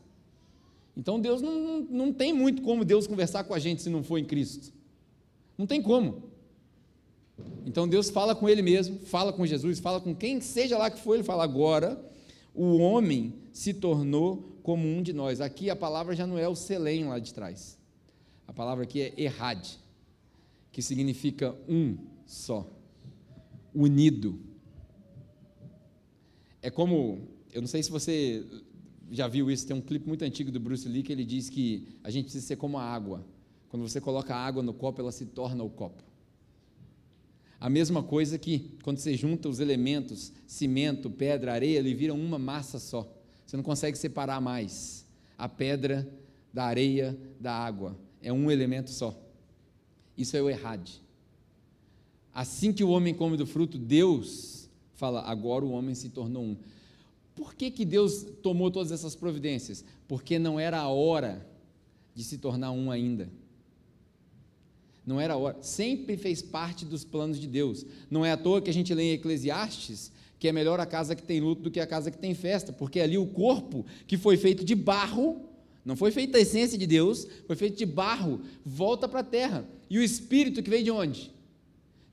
[0.96, 4.02] Então Deus não, não, não tem muito como Deus conversar com a gente se não
[4.02, 4.72] for em Cristo.
[5.58, 6.34] Não tem como.
[7.66, 11.00] Então Deus fala com ele mesmo, fala com Jesus, fala com quem seja lá que
[11.00, 12.00] for, ele fala agora,
[12.54, 15.40] o homem se tornou como um de nós.
[15.40, 17.76] Aqui a palavra já não é o selém lá de trás.
[18.46, 19.66] A palavra aqui é errad,
[20.70, 22.70] que significa um só,
[23.74, 24.38] unido.
[26.62, 28.46] É como, eu não sei se você
[29.10, 31.88] já viu isso, tem um clipe muito antigo do Bruce Lee que ele diz que
[32.02, 33.26] a gente precisa ser como a água.
[33.68, 36.02] Quando você coloca a água no copo, ela se torna o copo.
[37.64, 42.38] A mesma coisa que quando você junta os elementos, cimento, pedra, areia, ele vira uma
[42.38, 43.10] massa só.
[43.46, 45.06] Você não consegue separar mais
[45.38, 46.06] a pedra
[46.52, 47.98] da areia da água.
[48.20, 49.18] É um elemento só.
[50.14, 50.90] Isso é o errado.
[52.34, 56.56] Assim que o homem come do fruto, Deus fala: agora o homem se tornou um.
[57.34, 59.82] Por que, que Deus tomou todas essas providências?
[60.06, 61.48] Porque não era a hora
[62.14, 63.30] de se tornar um ainda.
[65.06, 65.58] Não era a hora.
[65.60, 67.84] Sempre fez parte dos planos de Deus.
[68.10, 70.12] Não é à toa que a gente lê em Eclesiastes
[70.44, 72.70] que é melhor a casa que tem luto do que a casa que tem festa,
[72.70, 75.40] porque ali o corpo que foi feito de barro,
[75.82, 79.66] não foi feito da essência de Deus, foi feito de barro, volta para a terra.
[79.88, 81.32] E o espírito que veio de onde?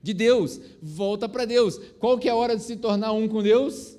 [0.02, 1.78] De Deus, volta para Deus.
[1.98, 3.98] Qual que é a hora de se tornar um com Deus?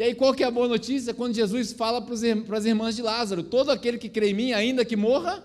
[0.00, 1.12] E aí, qual que é a boa notícia?
[1.12, 2.14] Quando Jesus fala para
[2.56, 5.44] as irmãs de Lázaro: todo aquele que crê em mim, ainda que morra.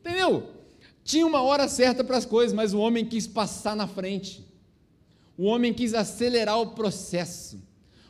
[0.00, 0.48] Entendeu?
[1.04, 4.42] Tinha uma hora certa para as coisas, mas o homem quis passar na frente.
[5.36, 7.62] O homem quis acelerar o processo.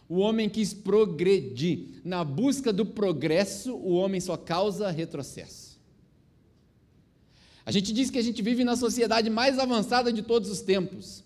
[0.09, 2.01] O homem quis progredir.
[2.05, 5.81] Na busca do progresso, o homem só causa retrocesso.
[7.67, 11.25] A gente diz que a gente vive na sociedade mais avançada de todos os tempos.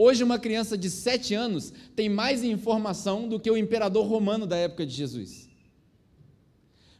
[0.00, 4.56] Hoje, uma criança de 7 anos tem mais informação do que o imperador romano da
[4.56, 5.48] época de Jesus.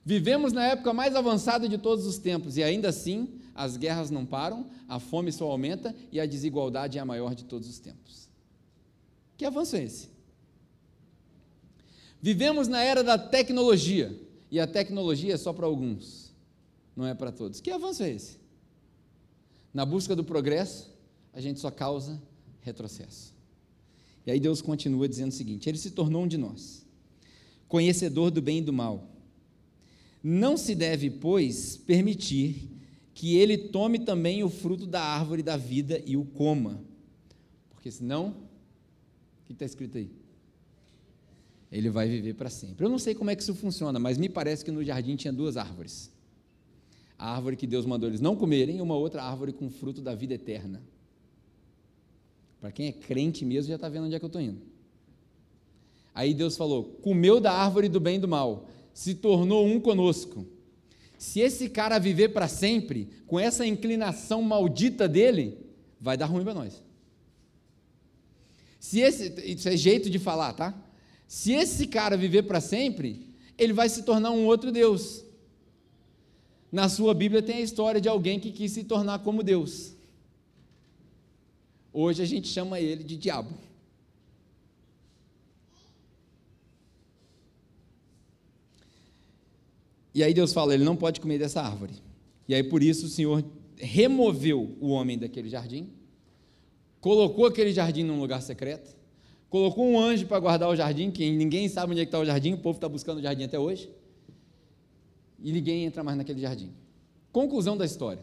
[0.04, 4.26] Vivemos na época mais avançada de todos os tempos e ainda assim as guerras não
[4.26, 8.28] param, a fome só aumenta e a desigualdade é a maior de todos os tempos.
[9.36, 10.10] Que avanço é esse?
[12.20, 14.20] Vivemos na era da tecnologia
[14.50, 16.34] e a tecnologia é só para alguns,
[16.96, 17.60] não é para todos.
[17.60, 18.40] Que avanço é esse?
[19.72, 20.92] Na busca do progresso,
[21.32, 22.20] a gente só causa
[22.68, 23.34] retrocesso.
[24.26, 26.86] E aí Deus continua dizendo o seguinte: Ele se tornou um de nós,
[27.66, 29.08] conhecedor do bem e do mal.
[30.22, 32.68] Não se deve, pois, permitir
[33.14, 36.80] que ele tome também o fruto da árvore da vida e o coma.
[37.70, 38.28] Porque senão,
[39.42, 40.10] o que está escrito aí?
[41.70, 42.84] Ele vai viver para sempre.
[42.84, 45.32] Eu não sei como é que isso funciona, mas me parece que no jardim tinha
[45.32, 46.10] duas árvores.
[47.18, 50.14] A árvore que Deus mandou eles não comerem e uma outra árvore com fruto da
[50.14, 50.80] vida eterna.
[52.60, 54.60] Para quem é crente mesmo, já está vendo onde é que eu estou indo.
[56.14, 60.46] Aí Deus falou: comeu da árvore do bem e do mal, se tornou um conosco.
[61.16, 65.58] Se esse cara viver para sempre, com essa inclinação maldita dele,
[66.00, 66.82] vai dar ruim para nós.
[68.78, 70.74] Se esse, isso é jeito de falar, tá?
[71.26, 75.24] Se esse cara viver para sempre, ele vai se tornar um outro Deus.
[76.70, 79.94] Na sua Bíblia tem a história de alguém que quis se tornar como Deus.
[82.00, 83.50] Hoje a gente chama ele de diabo.
[90.14, 91.94] E aí Deus fala: ele não pode comer dessa árvore.
[92.46, 93.44] E aí por isso o Senhor
[93.74, 95.90] removeu o homem daquele jardim,
[97.00, 98.96] colocou aquele jardim num lugar secreto,
[99.50, 102.52] colocou um anjo para guardar o jardim, que ninguém sabe onde é está o jardim,
[102.52, 103.90] o povo está buscando o jardim até hoje,
[105.40, 106.72] e ninguém entra mais naquele jardim.
[107.32, 108.22] Conclusão da história,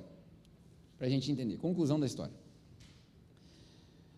[0.97, 1.57] para a gente entender.
[1.57, 2.44] Conclusão da história.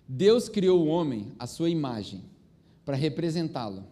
[0.08, 2.24] Deus criou o homem à sua imagem,
[2.86, 3.84] para representá-lo,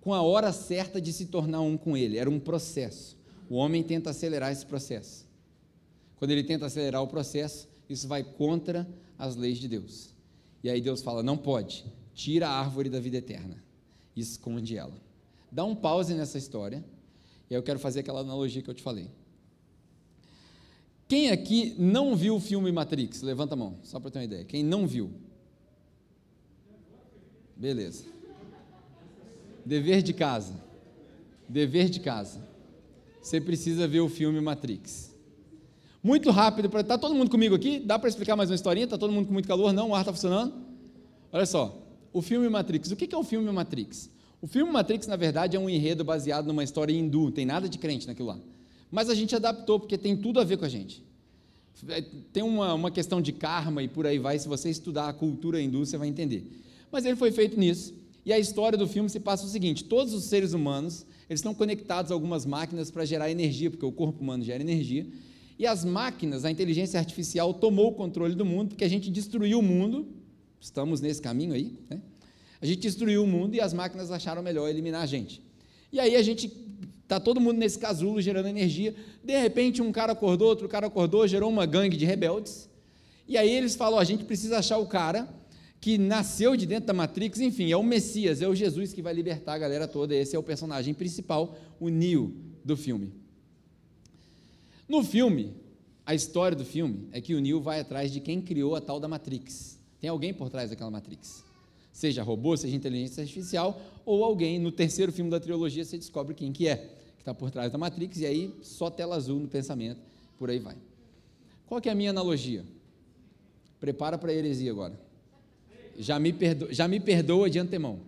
[0.00, 2.16] com a hora certa de se tornar um com ele.
[2.16, 3.16] Era um processo.
[3.50, 5.26] O homem tenta acelerar esse processo.
[6.16, 8.88] Quando ele tenta acelerar o processo, isso vai contra
[9.18, 10.14] as leis de Deus.
[10.62, 13.62] E aí Deus fala: não pode, tira a árvore da vida eterna
[14.14, 14.94] e esconde ela.
[15.50, 16.84] Dá um pause nessa história,
[17.50, 19.10] e aí eu quero fazer aquela analogia que eu te falei.
[21.08, 23.22] Quem aqui não viu o filme Matrix?
[23.22, 24.44] Levanta a mão, só para ter uma ideia.
[24.44, 25.10] Quem não viu?
[27.56, 28.04] Beleza.
[29.64, 30.54] Dever de casa.
[31.48, 32.46] Dever de casa.
[33.22, 35.14] Você precisa ver o filme Matrix.
[36.02, 37.80] Muito rápido, para tá todo mundo comigo aqui?
[37.80, 38.86] Dá para explicar mais uma historinha?
[38.86, 39.72] Tá todo mundo com muito calor?
[39.72, 40.54] Não, o ar está funcionando?
[41.32, 41.82] Olha só,
[42.12, 42.92] o filme Matrix.
[42.92, 44.08] O que é o filme Matrix?
[44.40, 47.68] O filme Matrix, na verdade, é um enredo baseado numa história hindu, não tem nada
[47.68, 48.38] de crente naquilo lá.
[48.90, 51.02] Mas a gente adaptou porque tem tudo a ver com a gente.
[52.32, 55.60] Tem uma, uma questão de karma e por aí vai, se você estudar a cultura
[55.60, 56.48] hindu, você vai entender.
[56.90, 57.94] Mas ele foi feito nisso.
[58.24, 61.54] E a história do filme se passa o seguinte: todos os seres humanos eles estão
[61.54, 65.06] conectados a algumas máquinas para gerar energia, porque o corpo humano gera energia.
[65.58, 69.58] E as máquinas, a inteligência artificial tomou o controle do mundo, porque a gente destruiu
[69.58, 70.06] o mundo.
[70.60, 72.00] Estamos nesse caminho aí, né?
[72.60, 75.42] A gente destruiu o mundo e as máquinas acharam melhor eliminar a gente.
[75.92, 76.50] E aí a gente
[77.02, 78.94] está todo mundo nesse casulo gerando energia.
[79.22, 82.68] De repente, um cara acordou, outro cara acordou, gerou uma gangue de rebeldes.
[83.28, 85.28] E aí eles falam: a gente precisa achar o cara
[85.80, 89.14] que nasceu de dentro da Matrix, enfim, é o Messias, é o Jesus que vai
[89.14, 90.14] libertar a galera toda.
[90.14, 93.12] Esse é o personagem principal, o Neo do filme.
[94.88, 95.54] No filme,
[96.06, 99.00] A história do filme é que o Neo vai atrás de quem criou a tal
[99.00, 99.76] da Matrix.
[100.00, 101.42] Tem alguém por trás daquela Matrix.
[101.92, 106.52] Seja robô, seja inteligência artificial, ou alguém, no terceiro filme da trilogia, você descobre quem
[106.52, 106.76] que é,
[107.16, 109.98] que está por trás da Matrix, e aí só tela azul no pensamento,
[110.38, 110.76] por aí vai.
[111.66, 112.64] Qual que é a minha analogia?
[113.80, 115.00] Prepara para a heresia agora.
[115.98, 118.00] Já me, perdoa, já me perdoa de antemão.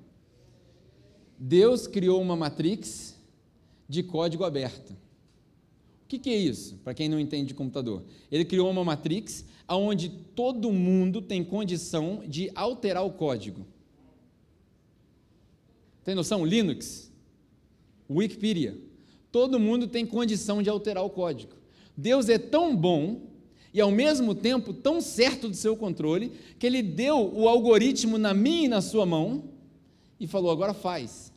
[1.39, 3.17] Deus criou uma matrix
[3.89, 4.91] de código aberto.
[4.91, 8.03] O que, que é isso, para quem não entende de computador?
[8.31, 13.67] Ele criou uma matrix onde todo mundo tem condição de alterar o código.
[16.03, 16.47] Tem noção?
[16.47, 17.13] Linux,
[18.11, 18.79] Wikipedia.
[19.31, 21.53] Todo mundo tem condição de alterar o código.
[21.95, 23.28] Deus é tão bom
[23.73, 28.33] e ao mesmo tempo tão certo do seu controle que ele deu o algoritmo na
[28.33, 29.45] minha e na sua mão
[30.19, 31.33] e falou: agora faz.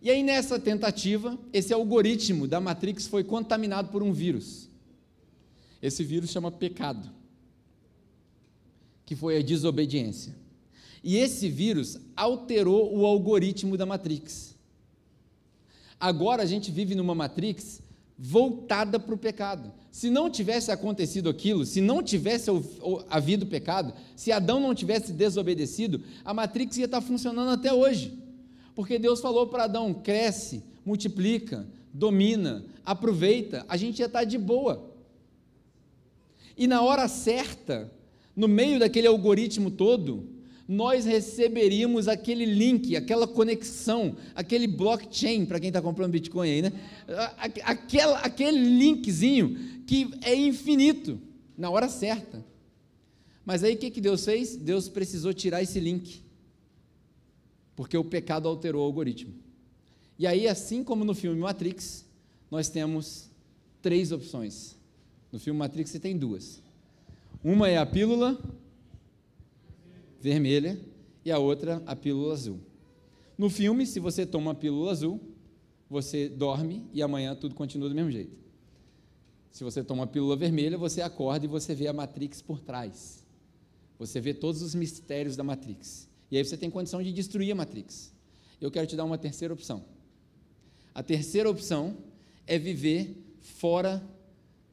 [0.00, 4.68] E aí, nessa tentativa, esse algoritmo da Matrix foi contaminado por um vírus.
[5.80, 7.10] Esse vírus chama pecado,
[9.06, 10.34] que foi a desobediência.
[11.02, 14.54] E esse vírus alterou o algoritmo da Matrix.
[15.98, 17.80] Agora a gente vive numa Matrix
[18.18, 19.72] voltada para o pecado.
[19.94, 22.50] Se não tivesse acontecido aquilo, se não tivesse
[23.08, 28.12] havido pecado, se Adão não tivesse desobedecido, a Matrix ia estar funcionando até hoje.
[28.74, 34.84] Porque Deus falou para Adão: cresce, multiplica, domina, aproveita, a gente ia estar de boa.
[36.58, 37.88] E na hora certa,
[38.34, 40.28] no meio daquele algoritmo todo,
[40.66, 46.72] nós receberíamos aquele link, aquela conexão, aquele blockchain, para quem está comprando Bitcoin aí, né?
[47.64, 51.20] Aquela, aquele linkzinho que é infinito,
[51.56, 52.44] na hora certa.
[53.44, 54.56] Mas aí o que, que Deus fez?
[54.56, 56.24] Deus precisou tirar esse link
[57.76, 59.34] porque o pecado alterou o algoritmo.
[60.18, 62.04] E aí, assim como no filme Matrix,
[62.50, 63.28] nós temos
[63.82, 64.76] três opções.
[65.32, 66.62] No filme Matrix você tem duas.
[67.42, 68.40] Uma é a pílula
[70.24, 70.80] vermelha
[71.22, 72.58] e a outra a pílula azul.
[73.36, 75.20] No filme, se você toma a pílula azul,
[75.90, 78.34] você dorme e amanhã tudo continua do mesmo jeito.
[79.50, 83.22] Se você toma a pílula vermelha, você acorda e você vê a Matrix por trás.
[83.98, 86.08] Você vê todos os mistérios da Matrix.
[86.30, 88.10] E aí você tem condição de destruir a Matrix.
[88.58, 89.84] Eu quero te dar uma terceira opção.
[90.94, 91.98] A terceira opção
[92.46, 94.02] é viver fora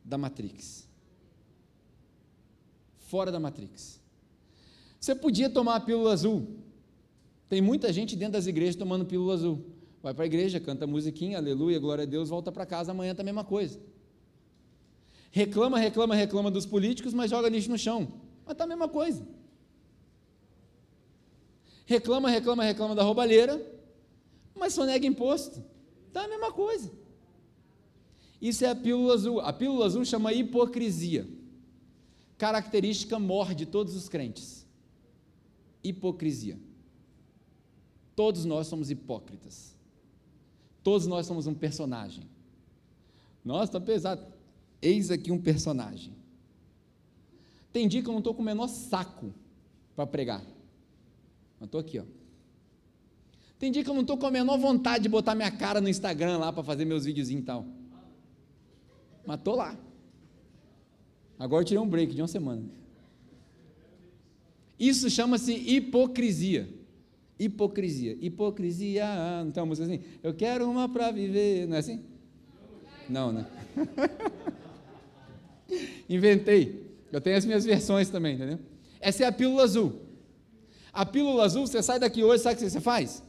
[0.03, 0.87] da Matrix.
[2.99, 4.00] Fora da Matrix.
[5.01, 6.47] Você podia tomar a pílula azul.
[7.49, 9.65] Tem muita gente dentro das igrejas tomando pílula azul.
[10.01, 13.21] Vai para a igreja, canta musiquinha, aleluia, glória a Deus, volta para casa, amanhã está
[13.21, 13.77] a mesma coisa.
[15.31, 18.07] Reclama, reclama, reclama dos políticos, mas joga lixo no chão.
[18.45, 19.25] Mas está a mesma coisa
[21.91, 23.61] reclama, reclama, reclama da roubalheira,
[24.55, 25.63] mas só nega imposto.
[26.13, 26.91] Tá a mesma coisa.
[28.41, 29.39] Isso é a pílula azul.
[29.41, 31.27] A pílula azul chama hipocrisia.
[32.37, 34.60] Característica mor de todos os crentes.
[35.83, 36.59] Hipocrisia.
[38.15, 39.75] Todos nós somos hipócritas.
[40.83, 42.23] Todos nós somos um personagem.
[43.43, 44.25] Nossa, está pesado.
[44.81, 46.13] Eis aqui um personagem.
[47.71, 49.33] Tem dia que eu não estou com o menor saco
[49.95, 50.43] para pregar.
[51.59, 52.03] Mas estou aqui, ó.
[53.57, 55.87] Tem dia que eu não estou com a menor vontade de botar minha cara no
[55.87, 57.65] Instagram lá para fazer meus videozinhos e tal.
[59.25, 59.77] Mas estou lá.
[61.37, 62.80] Agora tirei um break de uma semana.
[64.81, 66.67] Isso chama-se hipocrisia.
[67.37, 68.17] Hipocrisia.
[68.19, 69.05] Hipocrisia.
[69.43, 70.03] Não tem uma música assim?
[70.23, 71.67] Eu quero uma para viver.
[71.67, 72.03] Não é assim?
[73.07, 73.45] Não, né?
[76.09, 76.91] Inventei.
[77.11, 78.57] Eu tenho as minhas versões também, entendeu?
[78.99, 80.01] Essa é a pílula azul.
[80.91, 83.21] A pílula azul, você sai daqui hoje, sabe o que você faz?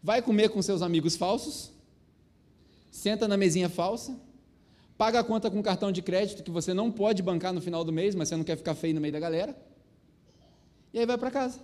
[0.00, 1.72] Vai comer com seus amigos falsos,
[2.92, 4.16] senta na mesinha falsa,
[4.96, 7.92] paga a conta com cartão de crédito que você não pode bancar no final do
[7.92, 9.71] mês, mas você não quer ficar feio no meio da galera.
[10.92, 11.60] E aí vai para casa.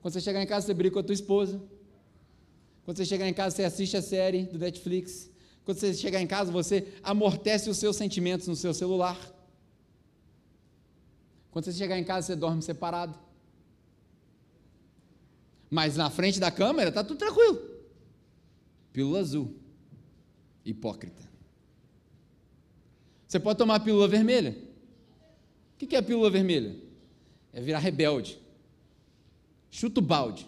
[0.00, 1.62] Quando você chegar em casa, você briga com a tua esposa.
[2.84, 5.30] Quando você chegar em casa, você assiste a série do Netflix.
[5.64, 9.18] Quando você chegar em casa, você amortece os seus sentimentos no seu celular.
[11.52, 13.16] Quando você chegar em casa, você dorme separado.
[15.70, 17.60] Mas na frente da câmera está tudo tranquilo.
[18.92, 19.54] Pílula azul.
[20.64, 21.30] Hipócrita.
[23.28, 24.56] Você pode tomar pílula vermelha.
[25.74, 26.76] O que é a pílula vermelha?
[27.52, 28.38] É virar rebelde.
[29.70, 30.46] Chuta o balde.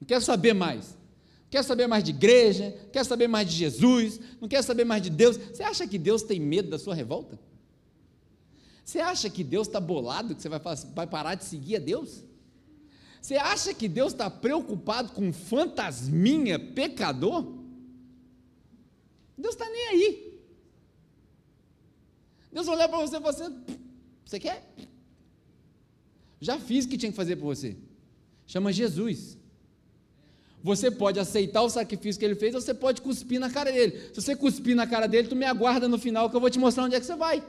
[0.00, 0.90] Não quer saber mais.
[1.44, 4.84] Não quer saber mais de igreja, não quer saber mais de Jesus, não quer saber
[4.84, 5.36] mais de Deus.
[5.36, 7.38] Você acha que Deus tem medo da sua revolta?
[8.84, 10.60] Você acha que Deus está bolado, que você vai,
[10.94, 12.22] vai parar de seguir a Deus?
[13.20, 17.54] Você acha que Deus está preocupado com fantasminha pecador?
[19.38, 20.40] Deus está nem aí.
[22.52, 23.64] Deus olhar para você e falar assim:
[24.24, 24.70] você quer?
[26.44, 27.74] Já fiz o que tinha que fazer por você.
[28.46, 29.38] Chama Jesus.
[30.62, 33.98] Você pode aceitar o sacrifício que ele fez, ou você pode cuspir na cara dele.
[34.12, 36.58] Se você cuspir na cara dele, tu me aguarda no final que eu vou te
[36.58, 37.42] mostrar onde é que você vai.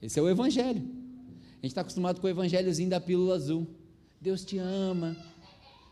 [0.00, 0.82] Esse é o Evangelho.
[0.82, 3.66] A gente está acostumado com o Evangelhozinho da pílula azul.
[4.20, 5.16] Deus te ama,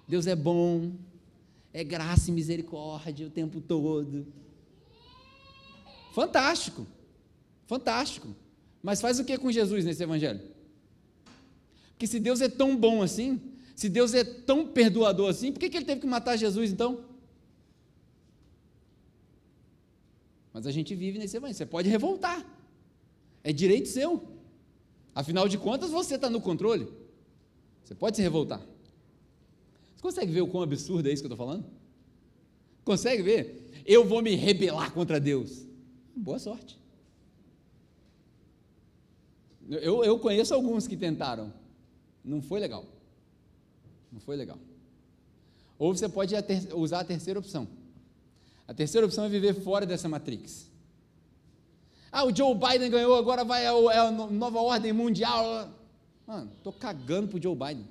[0.07, 0.93] Deus é bom,
[1.73, 4.25] é graça e misericórdia o tempo todo.
[6.15, 6.87] Fantástico,
[7.67, 8.42] fantástico.
[8.83, 10.41] Mas faz o que com Jesus nesse Evangelho?
[11.91, 13.41] Porque se Deus é tão bom assim,
[13.77, 17.05] se Deus é tão perdoador assim, por que, que ele teve que matar Jesus então?
[20.53, 21.57] Mas a gente vive nesse evangelho.
[21.57, 22.45] Você pode revoltar.
[23.43, 24.23] É direito seu.
[25.15, 26.89] Afinal de contas, você está no controle.
[27.85, 28.61] Você pode se revoltar.
[29.95, 31.65] Você consegue ver o quão absurdo é isso que eu estou falando?
[32.85, 33.71] Consegue ver?
[33.87, 35.67] Eu vou me rebelar contra Deus.
[36.15, 36.82] Boa sorte.
[39.81, 41.53] Eu, eu conheço alguns que tentaram.
[42.25, 42.85] Não foi legal.
[44.11, 44.59] Não foi legal.
[45.79, 46.35] Ou você pode
[46.75, 47.67] usar a terceira opção.
[48.69, 50.71] A terceira opção é viver fora dessa matrix.
[52.11, 55.71] Ah, o Joe Biden ganhou, agora vai a, é a nova ordem mundial.
[56.27, 57.89] Mano, estou cagando para o Joe Biden.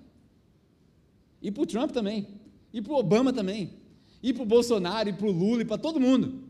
[1.41, 2.27] E para o Trump também.
[2.71, 3.73] E para o Obama também.
[4.21, 6.43] E para o Bolsonaro, e para o Lula, e para todo mundo.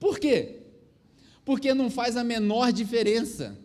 [0.00, 0.60] Por quê?
[1.44, 3.56] Porque não faz a menor diferença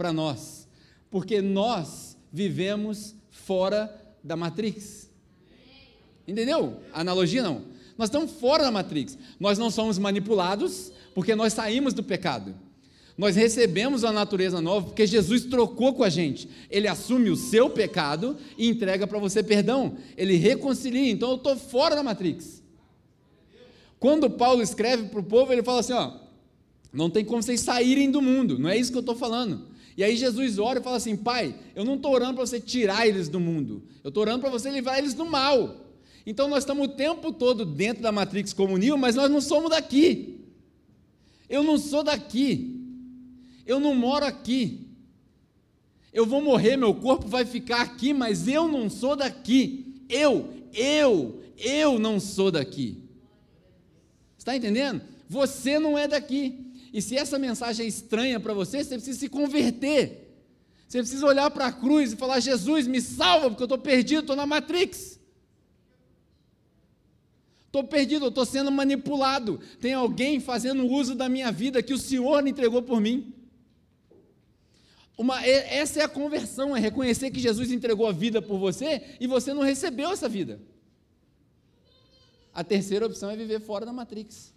[0.00, 0.66] para nós.
[1.10, 3.94] Porque nós vivemos fora
[4.24, 5.10] da Matrix.
[6.26, 6.80] Entendeu?
[6.90, 7.64] Analogia não.
[7.98, 9.18] Nós estamos fora da Matrix.
[9.38, 12.54] Nós não somos manipulados porque nós saímos do pecado.
[13.18, 16.48] Nós recebemos a natureza nova porque Jesus trocou com a gente.
[16.70, 19.98] Ele assume o seu pecado e entrega para você perdão.
[20.16, 21.10] Ele reconcilia.
[21.10, 22.62] Então eu estou fora da Matrix.
[23.98, 26.12] Quando Paulo escreve para o povo, ele fala assim: ó,
[26.90, 28.58] não tem como vocês saírem do mundo.
[28.58, 29.68] Não é isso que eu estou falando.
[29.96, 33.06] E aí Jesus ora e fala assim: Pai, eu não estou orando para você tirar
[33.06, 35.86] eles do mundo, eu estou orando para você livrar eles do mal.
[36.26, 40.40] Então nós estamos o tempo todo dentro da matrix comunil, mas nós não somos daqui.
[41.48, 42.76] Eu não sou daqui.
[43.66, 44.86] Eu não moro aqui.
[46.12, 50.04] Eu vou morrer, meu corpo vai ficar aqui, mas eu não sou daqui.
[50.08, 53.04] Eu, eu, eu não sou daqui.
[54.36, 55.02] Está entendendo?
[55.28, 56.69] Você não é daqui.
[56.92, 60.28] E se essa mensagem é estranha para você, você precisa se converter.
[60.88, 64.20] Você precisa olhar para a cruz e falar: Jesus, me salva, porque eu estou perdido,
[64.20, 65.20] estou na Matrix.
[67.66, 69.60] Estou perdido, estou sendo manipulado.
[69.80, 73.32] Tem alguém fazendo uso da minha vida que o Senhor entregou por mim.
[75.16, 79.26] Uma, essa é a conversão, é reconhecer que Jesus entregou a vida por você e
[79.28, 80.60] você não recebeu essa vida.
[82.52, 84.52] A terceira opção é viver fora da Matrix.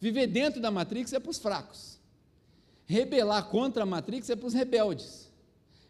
[0.00, 2.00] Viver dentro da Matrix é para os fracos.
[2.86, 5.30] Rebelar contra a Matrix é para os rebeldes.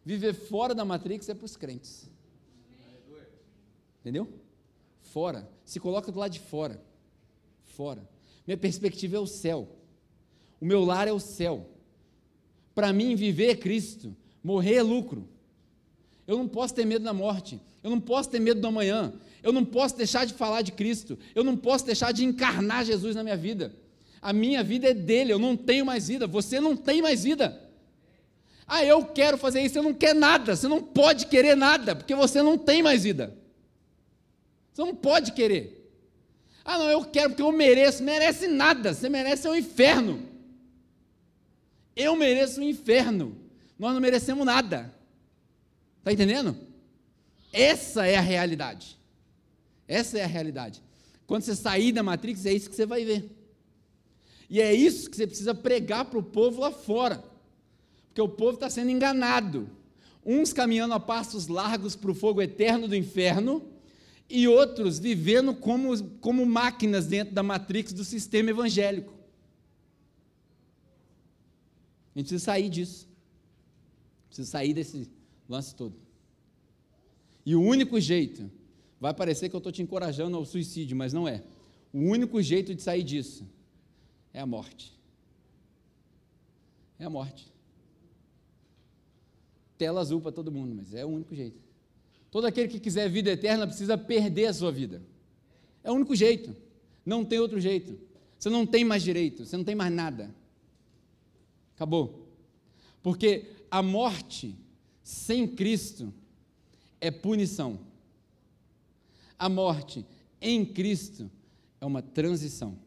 [0.04, 2.10] Viver fora da Matrix é para os crentes.
[4.00, 4.28] Entendeu?
[5.00, 5.48] Fora.
[5.64, 6.82] Se coloca do lado de fora.
[7.62, 8.08] Fora.
[8.46, 9.68] Minha perspectiva é o céu.
[10.60, 11.68] O meu lar é o céu.
[12.74, 14.16] Para mim, viver é Cristo.
[14.42, 15.28] Morrer é lucro.
[16.26, 17.60] Eu não posso ter medo da morte.
[17.82, 19.12] Eu não posso ter medo do amanhã.
[19.42, 21.18] Eu não posso deixar de falar de Cristo.
[21.34, 23.74] Eu não posso deixar de encarnar Jesus na minha vida.
[24.20, 27.68] A minha vida é dele, eu não tenho mais vida, você não tem mais vida.
[28.66, 32.14] Ah, eu quero fazer isso, você não quer nada, você não pode querer nada, porque
[32.14, 33.36] você não tem mais vida.
[34.72, 35.80] Você não pode querer.
[36.64, 38.02] Ah, não, eu quero porque eu mereço.
[38.02, 40.22] Merece nada, você merece o um inferno.
[41.96, 43.36] Eu mereço o um inferno.
[43.78, 44.94] Nós não merecemos nada.
[45.98, 46.56] Está entendendo?
[47.52, 48.96] Essa é a realidade.
[49.88, 50.80] Essa é a realidade.
[51.26, 53.28] Quando você sair da Matrix, é isso que você vai ver.
[54.50, 57.22] E é isso que você precisa pregar para o povo lá fora.
[58.08, 59.70] Porque o povo está sendo enganado.
[60.26, 63.64] Uns caminhando a passos largos para o fogo eterno do inferno,
[64.28, 69.14] e outros vivendo como, como máquinas dentro da matrix do sistema evangélico.
[72.14, 73.08] A gente precisa sair disso.
[74.26, 75.08] Precisa sair desse
[75.48, 75.94] lance todo.
[77.46, 78.50] E o único jeito,
[79.00, 81.42] vai parecer que eu estou te encorajando ao suicídio, mas não é.
[81.92, 83.46] O único jeito de sair disso
[84.32, 84.98] é a morte.
[86.98, 87.52] É a morte.
[89.76, 91.60] Tela azul para todo mundo, mas é o único jeito.
[92.30, 95.02] Todo aquele que quiser vida eterna precisa perder a sua vida.
[95.82, 96.54] É o único jeito.
[97.04, 97.98] Não tem outro jeito.
[98.38, 100.34] Você não tem mais direito, você não tem mais nada.
[101.74, 102.28] Acabou.
[103.02, 104.54] Porque a morte
[105.02, 106.12] sem Cristo
[107.00, 107.80] é punição.
[109.38, 110.04] A morte
[110.40, 111.30] em Cristo
[111.80, 112.78] é uma transição.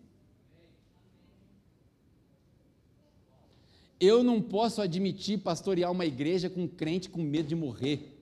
[4.03, 8.19] Eu não posso admitir pastorear uma igreja com um crente com medo de morrer.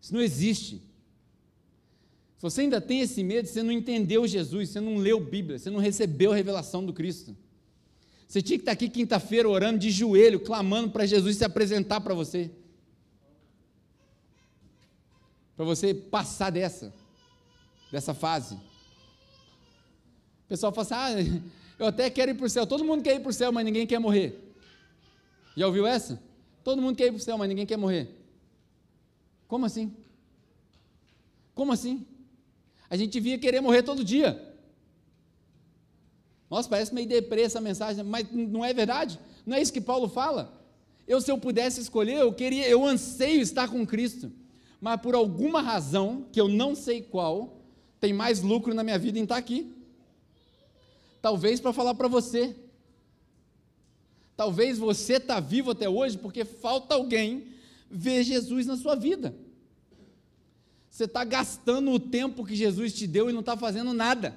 [0.00, 0.76] Isso não existe.
[2.36, 5.68] Se você ainda tem esse medo, você não entendeu Jesus, você não leu Bíblia, você
[5.68, 7.36] não recebeu a revelação do Cristo.
[8.28, 12.14] Você tinha que estar aqui quinta-feira orando de joelho, clamando para Jesus se apresentar para
[12.14, 12.52] você.
[15.56, 16.94] Para você passar dessa,
[17.90, 18.54] dessa fase.
[18.54, 22.66] O pessoal fala assim: ah, eu até quero ir para o céu.
[22.66, 24.54] Todo mundo quer ir para o céu, mas ninguém quer morrer.
[25.56, 26.20] Já ouviu essa?
[26.64, 28.08] Todo mundo quer ir para o céu, mas ninguém quer morrer.
[29.46, 29.94] Como assim?
[31.54, 32.06] Como assim?
[32.90, 34.44] A gente via querer morrer todo dia.
[36.50, 39.18] Nossa, parece meio deprê essa mensagem, mas não é verdade?
[39.44, 40.58] Não é isso que Paulo fala?
[41.06, 44.30] Eu, se eu pudesse escolher, eu queria, eu anseio estar com Cristo.
[44.80, 47.62] Mas por alguma razão, que eu não sei qual,
[47.98, 49.74] tem mais lucro na minha vida em estar aqui.
[51.20, 52.54] Talvez para falar para você.
[54.36, 57.48] Talvez você está vivo até hoje porque falta alguém
[57.90, 59.34] ver Jesus na sua vida.
[60.90, 64.36] Você está gastando o tempo que Jesus te deu e não está fazendo nada.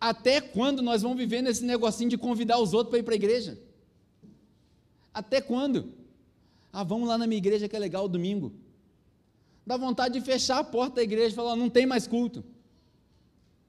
[0.00, 3.16] Até quando nós vamos viver nesse negocinho de convidar os outros para ir para a
[3.16, 3.58] igreja?
[5.12, 5.92] Até quando?
[6.72, 8.52] Ah, vamos lá na minha igreja que é legal domingo.
[9.66, 12.44] Dá vontade de fechar a porta da igreja e falar: não tem mais culto.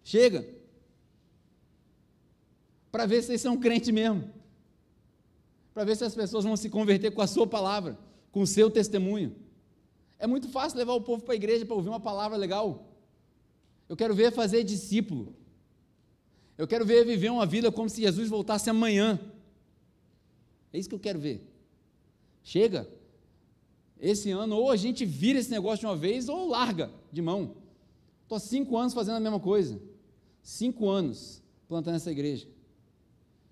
[0.07, 0.47] Chega.
[2.89, 4.31] Para ver se vocês são crentes mesmo.
[5.73, 7.99] Para ver se as pessoas vão se converter com a sua palavra,
[8.31, 9.35] com o seu testemunho.
[10.17, 12.87] É muito fácil levar o povo para a igreja para ouvir uma palavra legal.
[13.89, 15.35] Eu quero ver fazer discípulo.
[16.57, 19.19] Eu quero ver viver uma vida como se Jesus voltasse amanhã.
[20.71, 21.45] É isso que eu quero ver.
[22.41, 22.89] Chega.
[23.99, 27.57] Esse ano, ou a gente vira esse negócio de uma vez, ou larga de mão.
[28.23, 29.77] Estou há cinco anos fazendo a mesma coisa.
[30.47, 32.47] Cinco anos plantando essa igreja.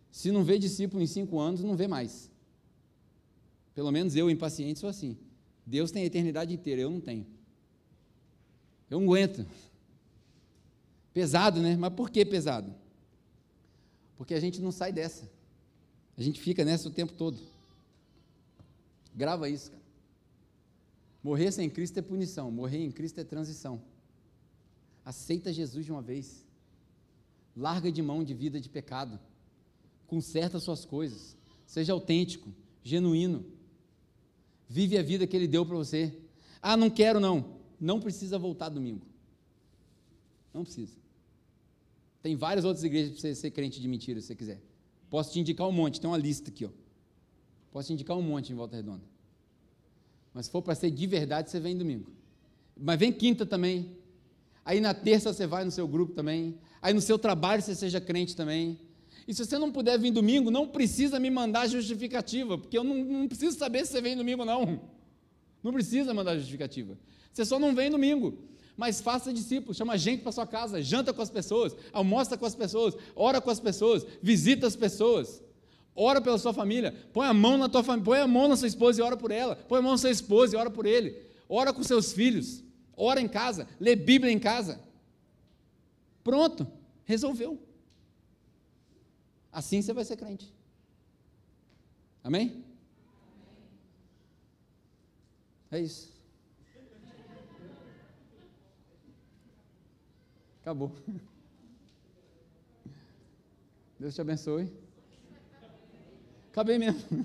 [0.10, 2.32] Se não vê discípulo em cinco anos, não vê mais.
[3.74, 5.18] Pelo menos eu, impaciente, sou assim.
[5.66, 7.28] Deus tem a eternidade inteira, eu não tenho.
[8.90, 9.46] Eu não aguento.
[11.14, 11.76] Pesado, né?
[11.76, 12.74] Mas por que pesado?
[14.16, 15.30] Porque a gente não sai dessa.
[16.16, 17.38] A gente fica nessa o tempo todo.
[19.14, 19.84] Grava isso, cara.
[21.22, 23.82] Morrer sem Cristo é punição, morrer em Cristo é transição.
[25.04, 26.45] Aceita Jesus de uma vez.
[27.56, 29.20] Larga de mão de vida de pecado.
[30.08, 31.38] Conserta suas coisas.
[31.66, 32.54] Seja autêntico,
[32.84, 33.46] genuíno.
[34.68, 36.14] Vive a vida que Ele deu para você.
[36.62, 37.60] Ah, não quero não.
[37.80, 39.06] Não precisa voltar domingo.
[40.54, 40.98] Não precisa.
[42.22, 44.62] Tem várias outras igrejas para você ser crente de mentira, se você quiser.
[45.10, 46.70] Posso te indicar um monte, tem uma lista aqui, ó.
[47.72, 49.04] Posso te indicar um monte em Volta Redonda.
[50.34, 52.12] Mas se for para ser de verdade, você vem domingo.
[52.76, 53.96] Mas vem quinta também,
[54.66, 56.58] Aí na terça você vai no seu grupo também.
[56.86, 58.80] Aí no seu trabalho você seja crente também.
[59.28, 62.94] E se você não puder vir domingo, não precisa me mandar justificativa, porque eu não,
[62.94, 64.80] não preciso saber se você vem domingo, não.
[65.64, 66.96] Não precisa mandar justificativa.
[67.34, 68.38] Você só não vem domingo.
[68.78, 72.54] Mas faça discípulos, chama gente para sua casa, janta com as pessoas, almoça com as
[72.54, 75.42] pessoas, ora com as pessoas, visita as pessoas.
[75.96, 78.68] Ora pela sua família, põe a mão na tua família, põe a mão na sua
[78.68, 81.18] esposa e ora por ela, põe a mão na sua esposa e ora por ele.
[81.50, 82.64] Ora com seus filhos.
[82.96, 84.85] Ora em casa, lê Bíblia em casa.
[86.26, 86.68] Pronto,
[87.06, 87.62] resolveu.
[89.52, 90.52] Assim você vai ser crente.
[92.24, 92.66] Amém?
[95.70, 96.12] É isso.
[100.62, 100.92] Acabou.
[104.00, 104.74] Deus te abençoe.
[106.50, 107.24] Acabei mesmo.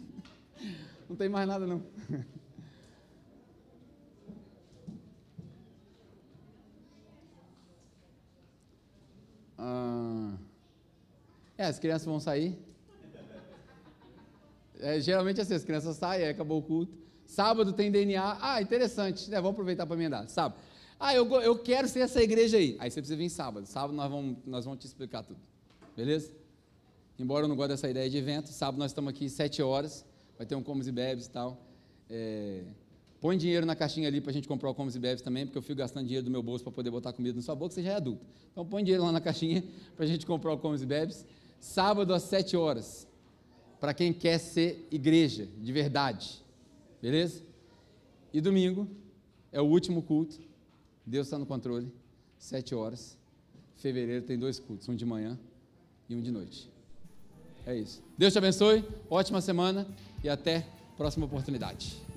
[1.09, 1.83] Não tem mais nada não.
[9.63, 10.33] Ah,
[11.59, 12.59] é, as crianças vão sair.
[14.83, 16.91] É, geralmente é assim, as crianças saem, acabou o culto.
[17.27, 18.39] Sábado tem DNA.
[18.41, 19.37] Ah, interessante, né?
[19.37, 20.27] Vamos aproveitar para emendar.
[20.27, 20.59] Sábado.
[20.99, 22.79] Ah, eu, eu quero ser essa igreja aí.
[22.81, 23.67] Aí você precisa vir sábado.
[23.67, 25.39] Sábado nós vamos, nós vamos te explicar tudo.
[25.95, 26.33] Beleza?
[27.19, 30.07] Embora eu não goste dessa ideia de evento, sábado nós estamos aqui sete horas.
[30.39, 31.61] Vai ter um comes e bebes e tal.
[32.09, 32.65] É,
[33.21, 35.59] Põe dinheiro na caixinha ali para a gente comprar o comes e bebes também, porque
[35.59, 37.83] eu fico gastando dinheiro do meu bolso para poder botar comida na sua boca, você
[37.83, 38.25] já é adulto.
[38.51, 39.63] Então põe dinheiro lá na caixinha
[39.95, 41.27] para a gente comprar o comes e bebes.
[41.61, 43.07] Sábado às 7 horas,
[43.79, 46.43] para quem quer ser igreja de verdade.
[47.03, 47.43] Beleza?
[48.33, 48.89] E domingo
[49.53, 50.41] é o último culto.
[51.05, 51.93] Deus está no controle.
[52.39, 53.19] 7 horas.
[53.77, 55.39] Fevereiro tem dois cultos, um de manhã
[56.09, 56.71] e um de noite.
[57.67, 58.03] É isso.
[58.17, 59.87] Deus te abençoe, ótima semana
[60.25, 60.67] e até
[60.97, 62.10] próxima oportunidade.